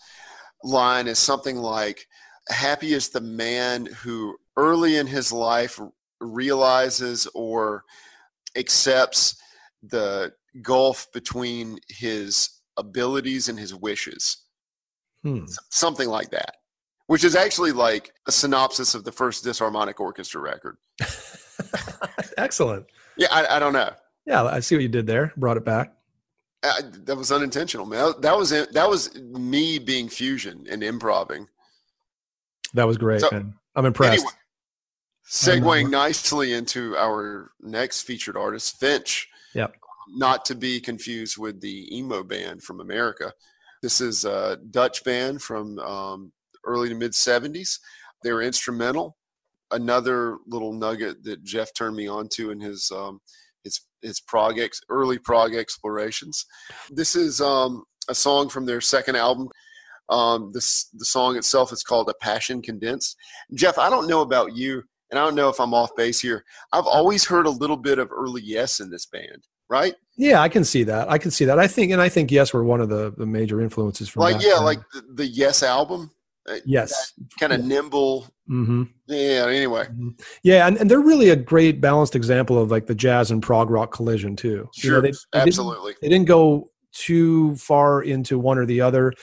line 0.64 1.08
is 1.08 1.18
something 1.18 1.58
like, 1.58 2.08
"Happy 2.50 2.94
is 2.94 3.10
the 3.10 3.22
man 3.22 3.86
who 3.86 4.38
early 4.58 4.98
in 4.98 5.08
his 5.08 5.32
life 5.32 5.80
realizes 6.20 7.28
or 7.34 7.84
accepts 8.56 9.36
the 9.82 10.34
gulf 10.62 11.12
between 11.14 11.78
his 11.90 12.50
abilities 12.78 13.50
and 13.50 13.60
his 13.60 13.74
wishes." 13.74 14.38
Hmm. 15.24 15.46
Something 15.70 16.10
like 16.10 16.32
that, 16.32 16.56
which 17.08 17.24
is 17.24 17.36
actually 17.36 17.72
like 17.72 18.14
a 18.28 18.32
synopsis 18.32 18.94
of 18.94 19.04
the 19.04 19.12
first 19.12 19.46
disharmonic 19.46 20.00
orchestra 20.00 20.42
record. 20.42 20.78
Excellent. 22.38 22.86
Yeah, 23.18 23.28
I, 23.32 23.56
I 23.56 23.60
don't 23.60 23.74
know. 23.74 23.92
Yeah, 24.26 24.44
I 24.44 24.60
see 24.60 24.76
what 24.76 24.82
you 24.82 24.90
did 24.90 25.08
there. 25.08 25.34
Brought 25.38 25.58
it 25.58 25.66
back. 25.66 25.94
I, 26.64 26.82
that 27.06 27.18
was 27.18 27.32
unintentional, 27.32 27.86
man. 27.86 28.14
That, 28.22 28.38
was. 28.38 28.50
That 28.50 28.90
was 28.90 29.14
me 29.16 29.80
being 29.80 30.08
fusion 30.08 30.66
and 30.70 30.84
improving. 30.84 31.48
That 32.74 32.88
was 32.88 32.98
great, 32.98 33.22
So, 33.22 33.30
man. 33.32 33.54
I'm 33.76 33.86
impressed. 33.86 34.26
Anyway, 35.48 35.82
segueing 35.84 35.90
nicely 35.90 36.54
into 36.54 36.96
our 36.98 37.52
next 37.62 38.02
featured 38.02 38.38
artist, 38.38 38.80
Finch. 38.80 39.28
Yep. 39.54 39.76
Not 40.16 40.46
to 40.46 40.56
be 40.56 40.80
confused 40.80 41.38
with 41.38 41.62
the 41.62 41.96
emo 41.96 42.24
band 42.24 42.64
from 42.64 42.82
America. 42.82 43.32
This 43.82 44.02
is 44.02 44.26
a 44.26 44.58
Dutch 44.72 45.04
band 45.04 45.42
from 45.42 45.80
um, 45.80 46.32
early 46.66 46.90
to 46.90 46.96
mid 46.96 47.14
70s. 47.14 47.80
They 48.24 48.32
were 48.32 48.42
instrumental. 48.42 49.18
Another 49.72 50.38
little 50.46 50.74
nugget 50.74 51.24
that 51.24 51.44
Jeff 51.44 51.74
turned 51.74 51.96
me 51.96 52.08
on 52.08 52.28
to 52.34 52.52
in 52.52 52.60
his 52.60 52.92
um, 52.96 53.20
his 53.64 53.82
his 54.02 54.20
prog 54.20 54.60
ex, 54.60 54.82
early 54.90 55.18
prog 55.18 55.56
explorations. 55.56 56.46
This 56.92 57.16
is 57.16 57.42
um, 57.42 57.84
a 58.10 58.16
song 58.16 58.50
from 58.50 58.66
their 58.66 58.82
second 58.82 59.16
album. 59.16 59.50
Um, 60.10 60.50
this 60.54 60.90
the 60.94 61.06
song 61.06 61.38
itself 61.38 61.72
is 61.72 61.84
called 61.84 62.10
"A 62.10 62.14
Passion 62.16 62.62
Condensed." 62.62 63.16
Jeff, 63.54 63.78
I 63.78 63.90
don't 63.90 64.08
know 64.08 64.22
about 64.22 64.56
you, 64.56 64.84
and 65.10 65.20
I 65.20 65.24
don't 65.24 65.36
know 65.36 65.50
if 65.50 65.60
I'm 65.60 65.74
off 65.74 65.96
base 65.96 66.20
here. 66.20 66.44
I've 66.74 66.86
always 66.88 67.26
heard 67.26 67.46
a 67.46 67.50
little 67.50 67.78
bit 67.78 68.00
of 68.00 68.12
early 68.12 68.42
Yes 68.44 68.80
in 68.80 68.90
this 68.92 69.06
band, 69.06 69.48
right? 69.70 69.96
Yeah, 70.18 70.42
I 70.42 70.50
can 70.50 70.64
see 70.64 70.84
that. 70.84 71.10
I 71.10 71.18
can 71.18 71.32
see 71.32 71.46
that. 71.46 71.58
I 71.58 71.68
think, 71.68 71.92
and 71.92 72.02
I 72.02 72.10
think 72.10 72.32
yes, 72.32 72.54
we're 72.54 72.64
one 72.64 72.82
of 72.82 72.90
the, 72.90 73.14
the 73.18 73.26
major 73.26 73.62
influences 73.62 74.10
from 74.10 74.22
Like 74.22 74.38
that 74.38 74.44
yeah, 74.46 74.54
band. 74.56 74.66
like 74.66 74.80
the, 74.94 75.04
the 75.16 75.26
Yes 75.28 75.64
album. 75.64 76.12
yes, 76.66 77.14
kind 77.40 77.54
of 77.54 77.62
Yeah. 77.62 77.68
nimble, 77.68 78.28
Mm-hmm. 78.50 78.84
Yeah. 79.08 79.46
Anyway, 79.48 79.86
Mhm. 79.86 80.20
Yeah, 80.44 80.68
and, 80.68 80.76
and 80.78 80.92
they're 80.92 81.00
really 81.00 81.30
a 81.30 81.36
great 81.38 81.80
balanced 81.80 82.14
example 82.14 82.62
of 82.62 82.70
like 82.72 82.88
the 82.88 82.94
jazz 82.94 83.32
and 83.32 83.42
prog 83.42 83.70
rock 83.70 83.94
collision 83.94 84.36
too. 84.36 84.50
You 84.50 84.58
know, 84.58 84.70
sure, 84.74 85.02
they- 85.02 85.08
they 85.08 85.12
didn't- 85.12 85.48
absolutely. 85.48 85.94
they 86.02 86.10
didn't 86.10 86.28
go 86.28 86.70
too 86.92 87.56
far 87.56 88.02
into 88.04 88.38
one 88.38 88.58
or 88.58 88.66
the 88.66 88.82
other 88.82 89.14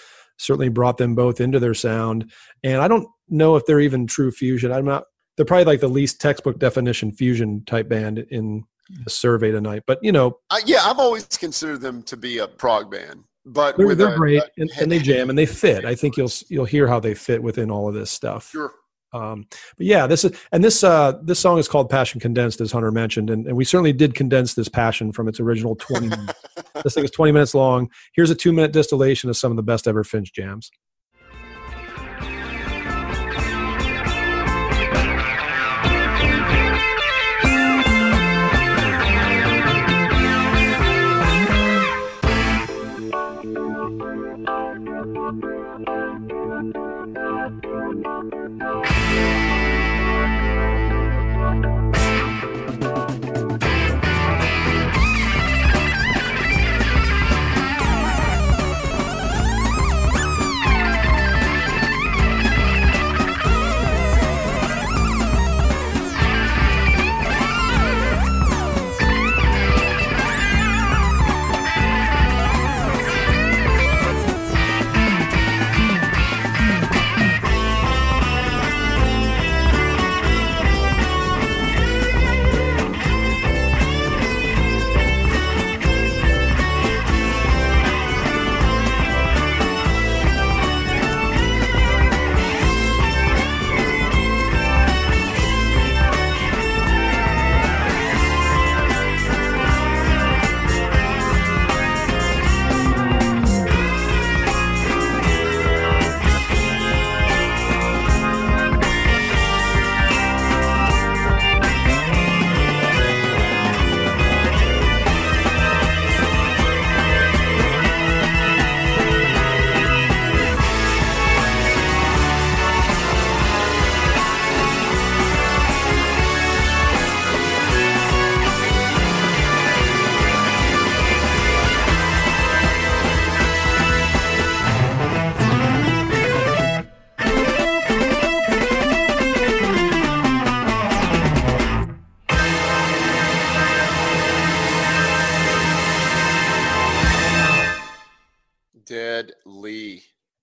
certainly 0.41 0.69
brought 0.69 0.97
them 0.97 1.15
both 1.15 1.41
into 1.41 1.59
their 1.61 1.75
sound. 1.75 2.31
And 2.65 2.81
i 2.81 2.89
don't 2.89 3.07
know 3.29 3.57
if 3.57 3.65
they're 3.67 3.81
even 3.81 4.07
true 4.07 4.31
fusion. 4.33 4.73
I'm 4.73 4.85
not 4.85 5.05
they're 5.37 5.47
probably 5.47 5.65
like 5.65 5.81
the 5.81 5.89
least 5.89 6.21
textbook 6.21 6.59
definition 6.59 7.13
fusion 7.13 7.65
type 7.65 7.89
band 7.89 8.19
in 8.19 8.65
the 9.05 9.11
survey 9.11 9.53
tonight 9.53 9.85
but 9.87 9.99
you 10.03 10.11
know. 10.13 10.39
I, 10.51 10.61
yeah, 10.67 10.81
I've 10.85 10.99
always 10.99 11.25
considered 11.27 11.81
them 11.81 12.03
to 12.05 12.17
be 12.17 12.39
a 12.39 12.49
prog 12.49 12.91
band, 12.91 13.25
but 13.47 13.77
they're, 13.77 13.95
they're 13.95 14.15
a- 14.15 14.17
great 14.17 14.43
a 14.43 14.51
and, 14.59 14.71
and 14.81 14.91
they 14.91 14.99
jam 14.99 15.31
and 15.31 15.39
they 15.39 15.47
fit. 15.47 15.85
I 15.85 15.95
think 15.95 16.17
you'll 16.17 16.33
you'll 16.49 16.65
hear 16.65 16.89
how 16.89 16.99
they 17.01 17.15
fit 17.15 17.43
within 17.43 17.71
all 17.71 17.89
of 17.89 17.95
this 17.95 18.11
stuff. 18.11 18.51
Sure. 18.51 18.73
um, 19.13 19.47
but 19.77 19.87
yeah 19.87 20.07
this 20.07 20.25
is 20.25 20.33
and 20.53 20.63
this 20.63 20.85
uh 20.85 21.15
this 21.23 21.39
song 21.41 21.59
is 21.59 21.67
called 21.69 21.89
passion 21.91 22.21
condensed 22.21 22.61
as 22.61 22.71
hunter 22.73 22.93
mentioned 22.93 23.29
and, 23.31 23.47
and 23.47 23.57
we 23.57 23.65
certainly 23.65 23.93
did 23.93 24.15
condense 24.15 24.55
this 24.55 24.69
passion 24.69 25.11
from 25.13 25.27
its 25.29 25.41
original 25.41 25.75
20 25.77 26.09
minutes 26.09 26.33
this 26.83 26.95
thing 26.95 27.05
is 27.05 27.11
20 27.11 27.33
minutes 27.33 27.55
long. 27.55 27.91
Here's 28.15 28.31
a 28.31 28.35
two 28.35 28.53
minute 28.53 28.73
distillation 28.73 29.31
of 29.31 29.37
some 29.37 29.53
of 29.53 29.57
the 29.57 29.63
best 29.63 29.87
ever 29.87 30.05
finch 30.05 30.33
jams 30.33 30.71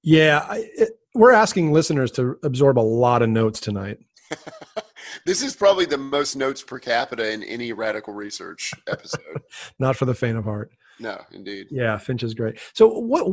Yeah, 0.07 0.45
I, 0.49 0.69
it, 0.73 1.01
we're 1.15 1.33
asking 1.33 1.73
listeners 1.73 2.11
to 2.11 2.39
absorb 2.41 2.79
a 2.79 2.81
lot 2.81 3.21
of 3.21 3.27
notes 3.27 3.59
tonight. 3.59 3.99
this 5.25 5.41
is 5.41 5.53
probably 5.53 5.85
the 5.85 5.97
most 5.97 6.37
notes 6.37 6.63
per 6.63 6.79
capita 6.79 7.29
in 7.29 7.43
any 7.43 7.73
radical 7.73 8.13
research 8.13 8.73
episode. 8.87 9.41
Not 9.79 9.97
for 9.97 10.05
the 10.05 10.15
faint 10.15 10.37
of 10.37 10.45
heart. 10.45 10.71
no, 10.97 11.21
indeed. 11.33 11.67
Yeah, 11.71 11.97
Finch 11.97 12.23
is 12.23 12.33
great. 12.33 12.57
So 12.73 12.87
what? 12.87 13.27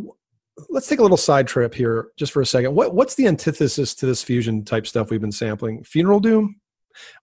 Let's 0.69 0.89
take 0.89 0.99
a 0.99 1.03
little 1.03 1.17
side 1.17 1.47
trip 1.47 1.73
here, 1.77 2.09
just 2.17 2.33
for 2.33 2.43
a 2.43 2.47
second. 2.47 2.75
What 2.75 2.93
What's 2.93 3.15
the 3.15 3.29
antithesis 3.29 3.95
to 3.95 4.07
this 4.07 4.25
fusion 4.25 4.65
type 4.65 4.89
stuff 4.89 5.11
we've 5.11 5.21
been 5.21 5.31
sampling? 5.31 5.85
Funeral 5.85 6.19
Doom, 6.19 6.57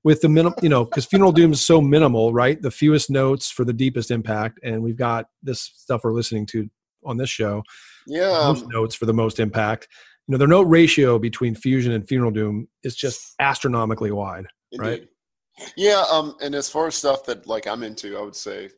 with 0.06 0.22
the 0.22 0.30
minim, 0.30 0.54
you 0.62 0.70
know, 0.70 0.86
because 0.86 1.06
Funeral 1.06 1.34
Doom 1.34 1.52
is 1.52 1.66
so 1.66 1.82
minimal, 1.82 2.32
right? 2.32 2.62
The 2.62 2.72
fewest 2.72 3.10
notes 3.10 3.52
for 3.52 3.66
the 3.66 3.74
deepest 3.74 4.12
impact, 4.12 4.62
and 4.64 4.82
we've 4.82 4.96
got 4.96 5.26
this 5.44 5.60
stuff 5.62 6.06
we're 6.06 6.14
listening 6.14 6.46
to 6.48 6.70
on 7.04 7.18
this 7.18 7.30
show. 7.30 7.64
Yeah. 8.08 8.30
most 8.48 8.64
Um, 8.64 8.70
notes 8.70 8.96
for 8.96 9.06
the 9.06 9.14
most 9.14 9.40
impact. 9.40 9.88
You 10.28 10.34
know, 10.34 10.38
their 10.38 10.48
note 10.48 10.68
ratio 10.68 11.20
between 11.20 11.56
Fusion 11.56 11.92
and 11.94 12.08
Funeral 12.08 12.32
Doom 12.32 12.68
is 12.84 12.96
just 12.96 13.34
astronomically 13.40 14.12
wide. 14.12 14.46
right? 14.78 15.08
Yeah. 15.76 16.04
Um. 16.12 16.36
And 16.42 16.56
as 16.56 16.70
far 16.70 16.88
as 16.88 16.96
stuff 16.96 17.26
that 17.26 17.46
like 17.48 17.68
I'm 17.68 17.84
into, 17.84 18.18
I 18.18 18.22
would 18.22 18.36
say 18.36 18.70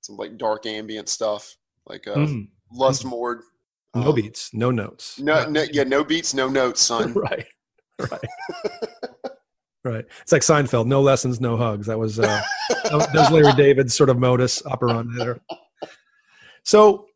some 0.00 0.16
like 0.16 0.36
dark 0.36 0.66
ambient 0.66 1.08
stuff, 1.08 1.56
like 1.86 2.06
uh, 2.08 2.14
Mm. 2.14 2.48
Lustmord. 2.76 3.40
No 3.94 4.08
um, 4.10 4.14
beats, 4.14 4.50
no 4.52 4.70
notes. 4.70 5.18
No, 5.18 5.48
no, 5.48 5.64
yeah, 5.72 5.84
no 5.84 6.04
beats, 6.04 6.34
no 6.34 6.48
notes, 6.48 6.80
son. 6.90 7.14
right, 7.14 7.46
right, 7.98 8.20
right. 9.84 10.04
It's 10.22 10.32
like 10.32 10.42
Seinfeld: 10.42 10.86
no 10.86 11.00
lessons, 11.00 11.40
no 11.40 11.56
hugs. 11.56 11.86
That 11.86 11.98
was 11.98 12.18
uh, 12.18 12.22
that 12.84 12.92
was- 12.92 13.06
that 13.06 13.14
was 13.14 13.30
Larry 13.30 13.52
David's 13.54 13.94
sort 13.94 14.10
of 14.10 14.18
modus 14.18 14.64
operandi 14.66 15.16
there. 15.16 15.40
So, 16.64 17.06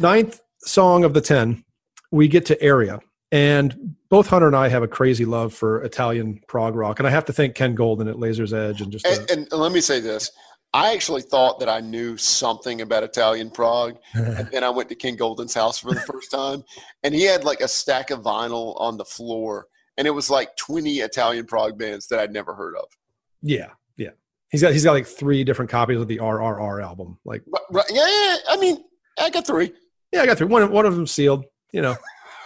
ninth 0.00 0.40
song 0.64 1.04
of 1.04 1.14
the 1.14 1.20
ten, 1.20 1.64
we 2.10 2.28
get 2.28 2.46
to 2.46 2.62
Area, 2.62 3.00
and 3.32 3.96
both 4.08 4.28
Hunter 4.28 4.46
and 4.46 4.56
I 4.56 4.68
have 4.68 4.82
a 4.82 4.88
crazy 4.88 5.24
love 5.24 5.52
for 5.52 5.82
Italian 5.82 6.40
prog 6.46 6.74
rock, 6.76 6.98
and 7.00 7.08
I 7.08 7.10
have 7.10 7.24
to 7.26 7.32
thank 7.32 7.54
Ken 7.54 7.74
Golden 7.74 8.08
at 8.08 8.18
Laser's 8.18 8.52
Edge 8.52 8.80
and 8.80 8.92
just. 8.92 9.06
And, 9.06 9.28
and 9.30 9.52
let 9.52 9.72
me 9.72 9.80
say 9.80 10.00
this: 10.00 10.30
I 10.72 10.92
actually 10.92 11.22
thought 11.22 11.60
that 11.60 11.68
I 11.68 11.80
knew 11.80 12.16
something 12.16 12.80
about 12.80 13.04
Italian 13.04 13.50
prog, 13.50 13.96
and 14.14 14.48
then 14.50 14.64
I 14.64 14.70
went 14.70 14.88
to 14.88 14.94
Ken 14.94 15.16
Golden's 15.16 15.54
house 15.54 15.78
for 15.78 15.94
the 15.94 16.00
first 16.00 16.30
time, 16.30 16.64
and 17.02 17.14
he 17.14 17.22
had 17.22 17.44
like 17.44 17.60
a 17.60 17.68
stack 17.68 18.10
of 18.10 18.22
vinyl 18.22 18.78
on 18.80 18.96
the 18.96 19.04
floor, 19.04 19.68
and 19.96 20.06
it 20.06 20.10
was 20.10 20.30
like 20.30 20.56
twenty 20.56 20.96
Italian 20.96 21.46
prog 21.46 21.78
bands 21.78 22.08
that 22.08 22.18
I'd 22.18 22.32
never 22.32 22.54
heard 22.54 22.76
of. 22.76 22.86
Yeah, 23.40 23.70
yeah. 23.96 24.10
He's 24.50 24.62
got 24.62 24.72
he's 24.72 24.84
got 24.84 24.92
like 24.92 25.06
three 25.06 25.44
different 25.44 25.70
copies 25.70 26.00
of 26.00 26.08
the 26.08 26.18
RRR 26.18 26.82
album. 26.82 27.18
Like, 27.24 27.42
But, 27.46 27.62
right, 27.70 27.90
yeah, 27.90 28.06
yeah, 28.06 28.36
I 28.48 28.56
mean, 28.56 28.84
I 29.18 29.30
got 29.30 29.46
three, 29.46 29.72
yeah, 30.14 30.22
I 30.22 30.26
got 30.26 30.38
three. 30.38 30.46
One 30.46 30.70
one 30.70 30.86
of 30.86 30.94
them 30.96 31.06
sealed. 31.06 31.44
You 31.72 31.82
know, 31.82 31.96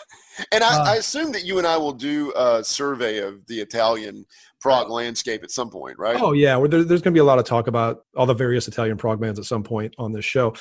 and 0.53 0.65
I, 0.65 0.75
Uh. 0.79 0.85
I 0.85 0.97
assume 0.97 1.33
that 1.33 1.45
you 1.45 1.59
and 1.59 1.67
I 1.67 1.77
will 1.77 1.93
do 1.93 2.33
a 2.35 2.65
survey 2.65 3.19
of 3.19 3.47
the 3.47 3.61
Italian 3.61 4.25
prog 4.61 4.91
landscape 4.91 5.45
at 5.45 5.51
some 5.51 5.71
point, 5.71 5.99
right? 5.99 6.21
Oh 6.21 6.33
yeah, 6.33 6.57
well, 6.57 6.69
there, 6.69 6.83
there's 6.83 7.03
going 7.03 7.13
to 7.13 7.17
be 7.17 7.21
a 7.21 7.25
lot 7.25 7.39
of 7.39 7.45
talk 7.45 7.69
about 7.69 8.05
all 8.17 8.27
the 8.27 8.35
various 8.35 8.67
Italian 8.67 8.97
prog 8.97 9.21
bands 9.21 9.39
at 9.39 9.45
some 9.45 9.63
point 9.63 9.95
on 9.99 10.13
this 10.13 10.25
show. 10.25 10.55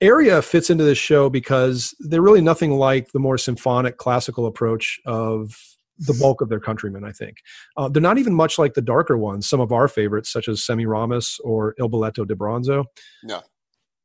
Area 0.00 0.40
fits 0.40 0.70
into 0.70 0.84
this 0.84 0.98
show 0.98 1.28
because 1.28 1.94
they're 2.00 2.22
really 2.22 2.40
nothing 2.40 2.72
like 2.72 3.10
the 3.12 3.18
more 3.18 3.36
symphonic 3.36 3.96
classical 3.96 4.46
approach 4.46 5.00
of 5.04 5.54
the 5.98 6.14
bulk 6.14 6.40
of 6.40 6.48
their 6.48 6.60
countrymen. 6.60 7.04
I 7.04 7.12
think 7.12 7.36
uh, 7.76 7.88
they're 7.88 8.00
not 8.00 8.16
even 8.18 8.34
much 8.34 8.58
like 8.58 8.74
the 8.74 8.80
darker 8.82 9.18
ones. 9.18 9.48
Some 9.48 9.60
of 9.60 9.72
our 9.72 9.88
favorites, 9.88 10.32
such 10.32 10.48
as 10.48 10.64
Semiramis 10.64 11.38
or 11.44 11.74
Il 11.78 11.90
Balletto 11.90 12.26
di 12.26 12.34
Bronzo. 12.34 12.84
No. 13.24 13.42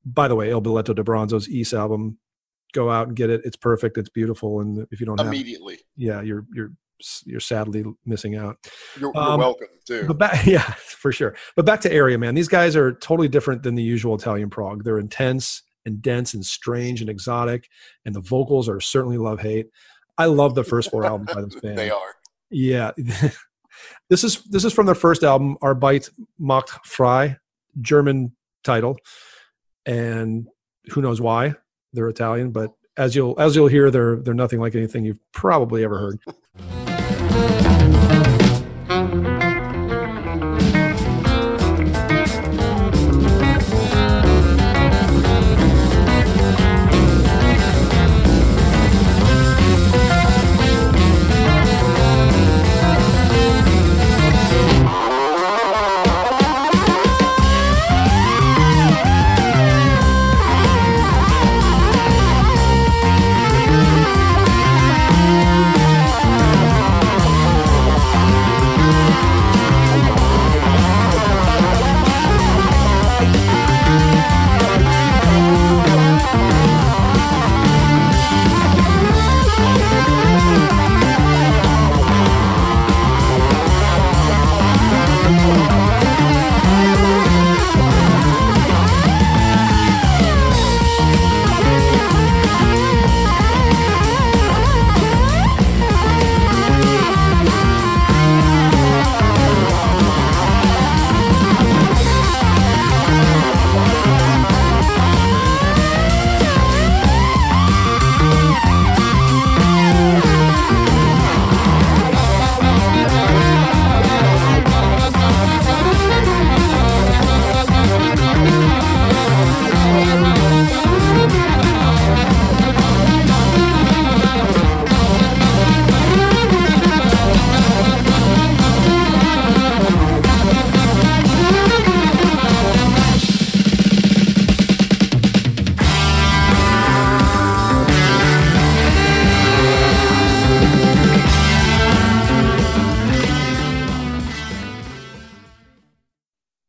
By 0.04 0.28
the 0.28 0.36
way, 0.36 0.50
Il 0.50 0.62
Balletto 0.62 0.94
di 0.94 1.02
Bronzo's 1.04 1.48
Ys 1.48 1.74
album, 1.74 2.18
go 2.74 2.90
out 2.90 3.08
and 3.08 3.16
get 3.16 3.30
it. 3.30 3.42
It's 3.46 3.56
perfect. 3.58 3.98
It's 3.98 4.10
beautiful. 4.10 4.60
And 4.62 4.86
if 4.92 5.00
you 5.00 5.06
don't 5.06 5.20
it, 5.20 5.26
Immediately, 5.26 5.80
yeah, 5.96 6.22
you're 6.22 6.46
you're 6.54 6.72
you're 7.26 7.40
sadly 7.42 7.84
missing 8.06 8.36
out. 8.36 8.58
you're, 9.00 9.12
you're 9.14 9.24
Um, 9.24 9.40
welcome 9.40 9.68
too. 9.86 10.06
But 10.08 10.18
back, 10.18 10.46
yeah, 10.46 10.62
for 10.62 11.12
sure. 11.12 11.36
But 11.56 11.66
back 11.66 11.82
to 11.82 11.92
area, 11.92 12.18
man. 12.18 12.36
These 12.36 12.48
guys 12.48 12.76
are 12.76 12.94
totally 12.94 13.28
different 13.28 13.64
than 13.64 13.76
the 13.76 13.84
usual 13.84 14.16
Italian 14.16 14.50
prog. 14.50 14.84
They're 14.84 15.00
intense 15.00 15.62
and 15.86 16.02
dense 16.02 16.34
and 16.34 16.46
strange 16.46 17.02
and 17.02 17.10
exotic, 17.10 17.70
and 18.06 18.16
the 18.16 18.22
vocals 18.22 18.68
are 18.70 18.80
certainly 18.80 19.18
love 19.18 19.40
hate. 19.42 19.68
I 20.18 20.26
love 20.26 20.56
the 20.56 20.64
first 20.64 20.90
four 20.90 21.06
albums 21.06 21.34
by 21.34 21.42
this 21.42 21.56
band. 21.62 21.78
They 21.78 21.90
are. 21.90 22.16
Yeah, 22.50 22.92
This 24.10 24.24
is 24.24 24.42
this 24.44 24.64
is 24.64 24.72
from 24.72 24.86
their 24.86 24.96
first 24.96 25.24
album, 25.24 25.58
Arbeit 25.62 26.10
macht 26.40 26.86
frei, 26.86 27.36
German 27.82 28.32
title, 28.64 28.98
and 29.86 30.48
who 30.92 31.02
knows 31.02 31.20
why 31.20 31.56
they're 31.96 32.10
Italian, 32.10 32.52
but 32.52 32.72
as 32.98 33.16
you'll 33.16 33.40
as 33.40 33.56
you'll 33.56 33.68
hear, 33.68 33.90
they're 33.90 34.18
they're 34.18 34.34
nothing 34.34 34.60
like 34.60 34.76
anything 34.76 35.06
you've 35.06 35.20
probably 35.32 35.84
ever 35.84 35.98
heard. 35.98 36.20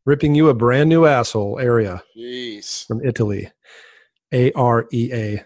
ripping 0.07 0.35
you 0.35 0.49
a 0.49 0.55
brand 0.55 0.89
new 0.89 1.05
asshole 1.05 1.59
area 1.61 2.03
Jeez. 2.17 2.87
from 2.87 3.05
Italy. 3.05 3.51
A 4.33 4.51
R 4.53 4.87
E 4.93 5.11
A. 5.13 5.45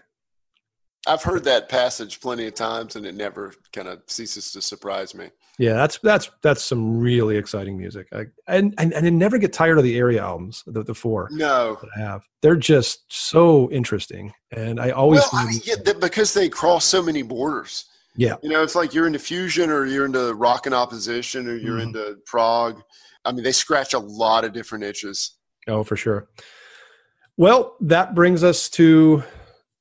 I've 1.07 1.23
heard 1.23 1.43
that 1.45 1.67
passage 1.69 2.19
plenty 2.21 2.45
of 2.47 2.53
times 2.55 2.95
and 2.95 3.05
it 3.05 3.15
never 3.15 3.53
kind 3.73 3.87
of 3.87 4.01
ceases 4.07 4.51
to 4.51 4.61
surprise 4.61 5.13
me. 5.15 5.29
Yeah, 5.59 5.73
that's 5.73 5.99
that's 5.99 6.31
that's 6.41 6.63
some 6.63 6.99
really 6.99 7.37
exciting 7.37 7.77
music. 7.77 8.07
I, 8.13 8.25
and, 8.47 8.73
and 8.79 8.93
and 8.93 9.05
I 9.05 9.09
never 9.09 9.37
get 9.37 9.53
tired 9.53 9.77
of 9.77 9.83
the 9.83 9.97
area 9.97 10.23
albums, 10.23 10.63
the, 10.65 10.83
the 10.83 10.93
four 10.95 11.29
No. 11.31 11.77
that 11.81 11.89
I 11.95 11.99
have. 11.99 12.23
They're 12.41 12.55
just 12.55 13.03
so 13.09 13.69
interesting, 13.71 14.33
and 14.51 14.79
I 14.79 14.89
always 14.91 15.21
Well, 15.31 15.43
I 15.45 15.45
mean, 15.51 15.61
yeah, 15.63 15.75
because 15.99 16.33
they 16.33 16.49
cross 16.49 16.85
so 16.85 17.03
many 17.03 17.21
borders. 17.21 17.85
yeah, 18.15 18.35
You 18.41 18.49
know, 18.49 18.63
it's 18.63 18.75
like 18.75 18.93
you're 18.95 19.05
into 19.07 19.19
fusion 19.19 19.69
or 19.69 19.85
you're 19.85 20.05
into 20.05 20.33
rock 20.33 20.65
and 20.65 20.73
opposition 20.73 21.47
or 21.47 21.55
you're 21.55 21.77
Mhm. 21.77 21.83
into 21.83 22.17
prog. 22.25 22.81
I 23.25 23.31
mean, 23.31 23.43
they 23.43 23.51
scratch 23.51 23.93
a 23.93 23.99
lot 23.99 24.43
of 24.43 24.53
different 24.53 24.83
itches. 24.83 25.35
oh 25.67 25.83
for 25.83 25.95
sure. 25.95 26.27
Well, 27.37 27.75
that 27.81 28.13
brings 28.13 28.43
us 28.43 28.69
to 28.71 29.23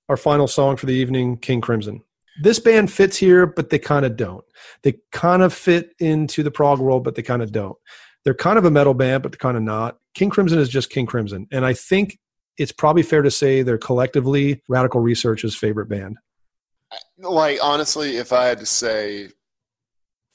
our 0.08 0.16
final 0.16 0.46
song 0.46 0.76
for 0.76 0.86
the 0.86 0.94
evening, 0.94 1.36
King 1.36 1.60
Crimson. 1.60 2.02
This 2.42 2.58
band 2.58 2.90
fits 2.90 3.16
here, 3.16 3.46
but 3.46 3.70
they 3.70 3.78
kind 3.78 4.06
of 4.06 4.16
don't. 4.16 4.44
They 4.82 4.98
kind 5.12 5.42
of 5.42 5.52
fit 5.52 5.94
into 5.98 6.42
the 6.42 6.50
prog 6.50 6.78
world, 6.78 7.04
but 7.04 7.14
they 7.14 7.22
kind 7.22 7.42
of 7.42 7.52
don't. 7.52 7.76
They're 8.24 8.34
kind 8.34 8.58
of 8.58 8.64
a 8.64 8.70
metal 8.70 8.94
band, 8.94 9.22
but 9.22 9.32
they're 9.32 9.38
kind 9.38 9.56
of 9.56 9.62
not. 9.62 9.98
King 10.14 10.30
Crimson 10.30 10.58
is 10.58 10.68
just 10.68 10.90
King 10.90 11.06
Crimson, 11.06 11.46
and 11.52 11.64
I 11.64 11.74
think 11.74 12.18
it's 12.56 12.72
probably 12.72 13.02
fair 13.02 13.22
to 13.22 13.30
say 13.30 13.62
they're 13.62 13.78
collectively 13.78 14.62
Radical 14.68 15.00
Research's 15.00 15.54
favorite 15.54 15.88
band. 15.88 16.18
Like, 17.18 17.58
honestly, 17.62 18.16
if 18.16 18.32
I 18.32 18.46
had 18.46 18.58
to 18.58 18.66
say, 18.66 19.28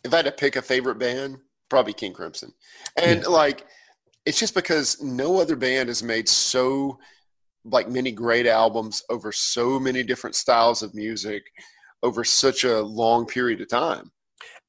if 0.03 0.13
I 0.13 0.17
had 0.17 0.25
to 0.25 0.31
pick 0.31 0.55
a 0.55 0.61
favorite 0.61 0.97
band, 0.97 1.37
probably 1.69 1.93
King 1.93 2.13
Crimson. 2.13 2.53
And 2.97 3.21
Yeah. 3.21 3.27
like, 3.27 3.65
it's 4.25 4.39
just 4.39 4.53
because 4.55 5.01
no 5.01 5.39
other 5.39 5.55
band 5.55 5.89
has 5.89 6.01
made 6.03 6.27
so 6.29 6.97
like 7.63 7.89
many 7.89 8.11
great 8.11 8.45
albums 8.45 9.03
over 9.09 9.31
so 9.31 9.79
many 9.79 10.03
different 10.03 10.35
styles 10.35 10.83
of 10.83 10.93
music 10.93 11.43
over 12.03 12.23
such 12.23 12.63
a 12.63 12.81
long 12.81 13.25
period 13.25 13.61
of 13.61 13.67
time. 13.69 14.11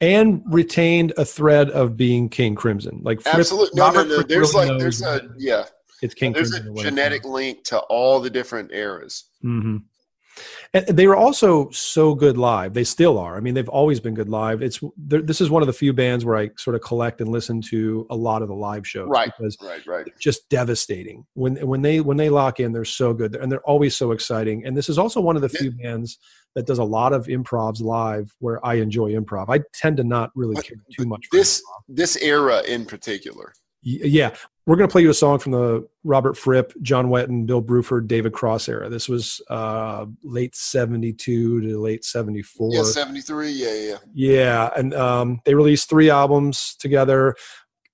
and 0.02 0.42
retained 0.46 1.12
a 1.16 1.24
thread 1.24 1.70
of 1.70 1.96
being 1.96 2.28
King 2.28 2.54
Crimson. 2.54 3.00
Like 3.02 3.20
Fripp- 3.22 3.34
Absolutely. 3.36 3.78
No, 3.78 3.90
no, 3.90 4.02
no. 4.04 4.14
Fripp 4.16 4.28
There's 4.28 4.52
really 4.52 4.68
like 4.68 4.78
there's 4.78 5.00
a 5.02 5.28
yeah. 5.38 5.64
it's 6.02 6.12
King 6.12 6.32
There's 6.34 6.50
Crimson. 6.50 6.66
a 6.66 6.68
and 6.68 6.76
when 6.76 6.86
it's 6.86 6.94
genetic 6.94 7.24
link 7.24 7.64
to 7.64 7.78
all 7.78 8.20
the 8.20 8.28
different 8.30 8.72
eras. 8.72 9.24
hmm 9.40 9.78
And 10.74 10.86
they 10.86 11.06
were 11.06 11.16
also 11.16 11.70
so 11.70 12.14
good 12.14 12.36
live. 12.36 12.74
They 12.74 12.84
still 12.84 13.18
are. 13.18 13.36
I 13.36 13.40
mean, 13.40 13.54
they've 13.54 13.68
always 13.68 14.00
been 14.00 14.14
good 14.14 14.28
live. 14.28 14.62
It's 14.62 14.80
this 14.96 15.40
is 15.40 15.48
one 15.50 15.62
of 15.62 15.66
the 15.66 15.72
few 15.72 15.92
bands 15.92 16.24
where 16.24 16.36
I 16.36 16.50
sort 16.56 16.74
of 16.76 16.82
collect 16.82 17.20
and 17.20 17.30
listen 17.30 17.60
to 17.62 18.06
a 18.10 18.16
lot 18.16 18.42
of 18.42 18.48
the 18.48 18.54
live 18.54 18.86
shows, 18.86 19.08
Right. 19.08 19.32
Because 19.36 19.56
Right, 19.62 19.86
right. 19.86 20.06
just 20.20 20.48
devastating 20.48 21.24
when 21.34 21.56
when 21.66 21.82
they 21.82 22.00
when 22.00 22.16
they 22.16 22.28
lock 22.28 22.60
in. 22.60 22.72
They're 22.72 22.84
so 22.84 23.14
good, 23.14 23.36
and 23.36 23.50
they're 23.50 23.60
always 23.68 23.96
so 23.96 24.12
exciting. 24.12 24.64
And 24.66 24.76
this 24.76 24.88
is 24.88 24.98
also 24.98 25.20
one 25.20 25.36
of 25.36 25.42
the 25.42 25.50
Yeah. 25.54 25.60
few 25.60 25.70
bands 25.72 26.18
that 26.54 26.66
does 26.66 26.78
a 26.78 26.84
lot 26.84 27.12
of 27.12 27.26
improvs 27.26 27.80
live, 27.80 28.34
where 28.38 28.64
I 28.64 28.74
enjoy 28.74 29.12
improv. 29.12 29.46
I 29.48 29.60
tend 29.74 29.98
to 29.98 30.04
not 30.04 30.30
really 30.34 30.54
But- 30.54 30.64
care 30.64 30.78
too 30.98 31.06
much. 31.06 31.26
This 31.32 31.60
improv. 31.60 31.96
this 31.96 32.16
era 32.16 32.62
in 32.66 32.84
particular. 32.86 33.52
Yeah. 33.82 34.34
We're 34.66 34.74
going 34.74 34.88
to 34.88 34.92
play 34.92 35.02
you 35.02 35.10
a 35.10 35.14
song 35.14 35.38
from 35.38 35.52
the 35.52 35.88
robert 36.02 36.36
fripp 36.36 36.72
john 36.82 37.06
wetton 37.06 37.46
bill 37.46 37.62
bruford 37.62 38.08
david 38.08 38.32
cross 38.32 38.68
era. 38.68 38.88
This 38.88 39.08
was 39.08 39.40
uh, 39.48 40.06
late 40.24 40.56
72 40.56 41.60
to 41.60 41.80
late 41.80 42.04
74 42.04 42.74
Yeah, 42.74 42.82
73. 42.82 43.50
Yeah, 43.50 43.74
yeah. 43.74 43.96
yeah 44.12 44.70
and 44.76 44.92
um, 44.94 45.40
they 45.44 45.54
released 45.54 45.88
three 45.88 46.10
albums 46.10 46.74
together. 46.80 47.36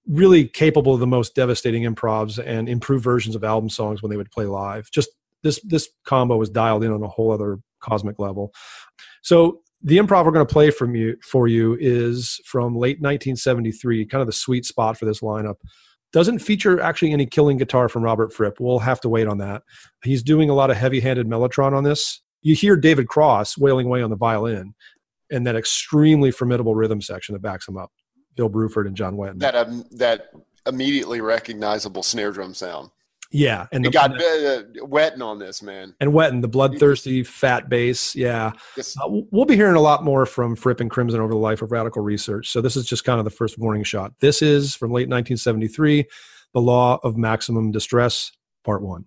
Really 0.07 0.47
capable 0.47 0.95
of 0.95 1.01
the 1.01 1.07
most 1.07 1.35
devastating 1.35 1.83
improvs 1.83 2.43
and 2.45 2.68
improved 2.68 3.05
versions 3.05 3.37
of 3.37 3.45
album 3.45 3.68
songs 3.68 4.03
when 4.03 4.11
they 4.11 4.16
would 4.16 4.30
play 4.30 4.47
live. 4.47 4.91
Just 4.91 5.11
this 5.43 5.61
this 5.62 5.89
combo 6.05 6.37
was 6.37 6.51
dialed 6.51 6.85
in 6.85 6.93
on 6.93 7.03
a 7.03 7.09
whole 7.09 7.30
other 7.30 7.59
cosmic 7.80 8.18
level. 8.18 8.53
So 9.22 9.61
the 9.85 9.99
improv 9.99 10.24
we're 10.24 10.33
going 10.33 10.47
to 10.47 10.53
play 10.53 10.70
from 10.70 10.95
you 10.95 11.16
for 11.22 11.49
you 11.49 11.76
is 11.80 12.41
from 12.45 12.74
late 12.74 13.01
1973 13.01 14.07
kind 14.07 14.20
of 14.20 14.26
the 14.26 14.33
sweet 14.33 14.64
spot 14.64 14.97
for 14.97 15.05
this 15.05 15.20
lineup. 15.20 15.57
Doesn't 16.12 16.41
feature 16.41 16.80
actually 16.80 17.12
any 17.12 17.26
killing 17.26 17.57
guitar 17.57 17.89
from 17.89 18.03
robert 18.03 18.33
fripp. 18.33 18.61
We'll 18.61 18.78
have 18.78 19.01
to 19.01 19.09
wait 19.09 19.26
on 19.26 19.39
that. 19.39 19.62
He's 20.05 20.22
doing 20.22 20.51
a 20.51 20.55
lot 20.55 20.70
of 20.70 20.76
heavy-handed 20.76 21.26
mellotron 21.26 21.72
on 21.72 21.85
this. 21.85 22.22
You 22.43 22.55
hear 22.55 22.76
david 22.76 23.09
cross 23.09 23.59
wailing 23.59 23.87
away 23.87 24.03
on 24.03 24.11
the 24.11 24.16
violin 24.16 24.74
and 25.30 25.47
that 25.47 25.57
extremely 25.57 26.30
formidable 26.30 26.74
rhythm 26.74 27.01
section 27.01 27.33
that 27.33 27.43
backs 27.43 27.66
him 27.66 27.76
up. 27.76 27.91
Bill 28.37 28.51
bruford 28.51 28.87
and 28.87 28.97
john 28.97 29.16
wetton. 29.16 29.41
That 29.41 29.57
um, 29.57 29.85
that 29.93 30.30
immediately 30.66 31.20
recognizable 31.20 32.03
snare 32.03 32.30
drum 32.30 32.55
sound. 32.55 32.91
Yeah 33.33 33.66
and 33.72 33.85
You 33.85 33.91
the, 33.91 33.95
got 33.95 34.12
uh, 34.12 34.87
Wetton 34.87 35.22
on 35.22 35.39
this, 35.39 35.62
man. 35.62 35.95
and 36.01 36.12
wetton 36.12 36.43
the 36.43 36.49
bloodthirsty 36.49 37.22
fat 37.24 37.68
bass. 37.68 38.14
yeah 38.14 38.53
This, 38.76 38.97
Uh, 38.99 39.09
we'll 39.09 39.45
be 39.47 39.57
hearing 39.57 39.76
a 39.76 39.80
lot 39.80 40.05
more 40.05 40.26
from 40.26 40.55
Fripp 40.57 40.80
and 40.80 40.91
Crimson 40.91 41.20
over 41.20 41.33
the 41.33 41.39
life 41.39 41.62
of 41.62 41.72
radical 41.72 42.03
research. 42.03 42.51
So 42.51 42.61
this 42.61 42.76
is 42.76 42.87
just 42.87 43.05
kind 43.05 43.18
of 43.18 43.24
the 43.24 43.30
first 43.30 43.59
warning 43.59 43.85
shot. 43.85 44.12
This 44.20 44.43
is 44.43 44.74
from 44.74 44.91
late 44.91 45.09
1973, 45.09 46.05
The 46.55 46.61
Law 46.61 46.99
of 47.03 47.16
Maximum 47.16 47.72
Distress, 47.72 48.30
Part 48.64 48.83
One. 48.83 49.07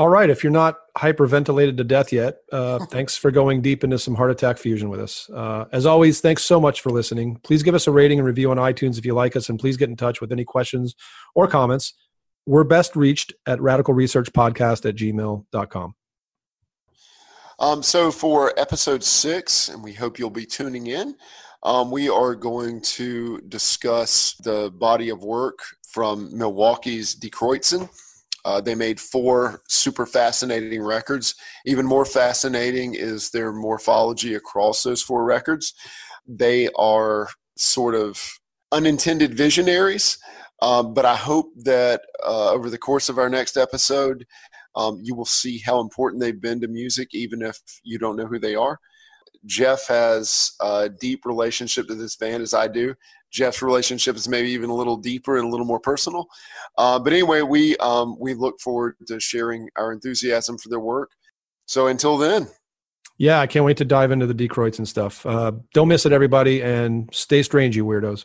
All 0.00 0.08
right. 0.08 0.30
If 0.30 0.42
you're 0.42 0.50
not 0.50 0.78
hyperventilated 0.96 1.76
to 1.76 1.84
death 1.84 2.10
yet, 2.10 2.38
uh, 2.50 2.78
thanks 2.90 3.18
for 3.18 3.30
going 3.30 3.60
deep 3.60 3.84
into 3.84 3.98
some 3.98 4.14
heart 4.14 4.30
attack 4.30 4.56
fusion 4.56 4.88
with 4.88 4.98
us. 4.98 5.28
Uh, 5.28 5.66
as 5.72 5.84
always, 5.84 6.22
thanks 6.22 6.42
so 6.42 6.58
much 6.58 6.80
for 6.80 6.88
listening. 6.88 7.36
Please 7.42 7.62
give 7.62 7.74
us 7.74 7.86
a 7.86 7.90
rating 7.90 8.18
and 8.18 8.26
review 8.26 8.50
on 8.50 8.56
iTunes 8.56 8.96
if 8.96 9.04
you 9.04 9.12
like 9.12 9.36
us, 9.36 9.50
and 9.50 9.58
please 9.58 9.76
get 9.76 9.90
in 9.90 9.96
touch 9.96 10.22
with 10.22 10.32
any 10.32 10.42
questions 10.42 10.94
or 11.34 11.46
comments. 11.46 11.92
We're 12.46 12.64
best 12.64 12.96
reached 12.96 13.34
at 13.44 13.58
radicalresearchpodcast 13.58 14.88
at 14.88 14.96
gmail.com. 14.96 15.94
Um, 17.58 17.82
so 17.82 18.10
for 18.10 18.58
episode 18.58 19.04
six, 19.04 19.68
and 19.68 19.84
we 19.84 19.92
hope 19.92 20.18
you'll 20.18 20.30
be 20.30 20.46
tuning 20.46 20.86
in, 20.86 21.14
um, 21.62 21.90
we 21.90 22.08
are 22.08 22.34
going 22.34 22.80
to 22.96 23.38
discuss 23.42 24.32
the 24.44 24.70
body 24.70 25.10
of 25.10 25.22
work 25.22 25.58
from 25.86 26.34
Milwaukee's 26.34 27.14
Die 27.14 27.28
Kreuzen. 27.28 27.86
Uh, 28.44 28.60
they 28.60 28.74
made 28.74 29.00
four 29.00 29.62
super 29.68 30.06
fascinating 30.06 30.82
records. 30.82 31.34
Even 31.66 31.86
more 31.86 32.04
fascinating 32.04 32.94
is 32.94 33.30
their 33.30 33.52
morphology 33.52 34.34
across 34.34 34.82
those 34.82 35.02
four 35.02 35.24
records. 35.24 35.74
They 36.26 36.68
are 36.76 37.28
sort 37.56 37.94
of 37.94 38.22
unintended 38.72 39.34
visionaries, 39.34 40.18
um, 40.62 40.94
but 40.94 41.04
I 41.04 41.16
hope 41.16 41.52
that 41.64 42.02
uh, 42.24 42.50
over 42.50 42.70
the 42.70 42.78
course 42.78 43.08
of 43.08 43.18
our 43.18 43.28
next 43.28 43.56
episode, 43.56 44.26
um, 44.76 45.00
you 45.02 45.14
will 45.14 45.24
see 45.24 45.58
how 45.58 45.80
important 45.80 46.20
they've 46.20 46.40
been 46.40 46.60
to 46.60 46.68
music, 46.68 47.08
even 47.12 47.42
if 47.42 47.58
you 47.82 47.98
don't 47.98 48.16
know 48.16 48.26
who 48.26 48.38
they 48.38 48.54
are. 48.54 48.78
Jeff 49.46 49.86
has 49.86 50.52
a 50.60 50.88
deep 50.88 51.24
relationship 51.24 51.88
to 51.88 51.94
this 51.94 52.16
band 52.16 52.42
as 52.42 52.54
I 52.54 52.68
do. 52.68 52.94
Jeff's 53.30 53.62
relationship 53.62 54.16
is 54.16 54.28
maybe 54.28 54.50
even 54.50 54.70
a 54.70 54.74
little 54.74 54.96
deeper 54.96 55.36
and 55.36 55.46
a 55.46 55.50
little 55.50 55.66
more 55.66 55.80
personal. 55.80 56.26
Uh, 56.76 56.98
but 56.98 57.12
anyway, 57.12 57.42
we 57.42 57.76
um, 57.76 58.16
we 58.18 58.34
look 58.34 58.60
forward 58.60 58.96
to 59.06 59.20
sharing 59.20 59.68
our 59.76 59.92
enthusiasm 59.92 60.58
for 60.58 60.68
their 60.68 60.80
work. 60.80 61.10
So 61.66 61.86
until 61.86 62.18
then. 62.18 62.48
Yeah, 63.18 63.38
I 63.38 63.46
can't 63.46 63.66
wait 63.66 63.76
to 63.76 63.84
dive 63.84 64.12
into 64.12 64.26
the 64.26 64.34
Die 64.34 64.70
and 64.78 64.88
stuff. 64.88 65.26
Uh, 65.26 65.52
don't 65.74 65.88
miss 65.88 66.06
it, 66.06 66.12
everybody, 66.12 66.62
and 66.62 67.08
stay 67.12 67.42
strange, 67.42 67.76
you 67.76 67.84
weirdos. 67.84 68.24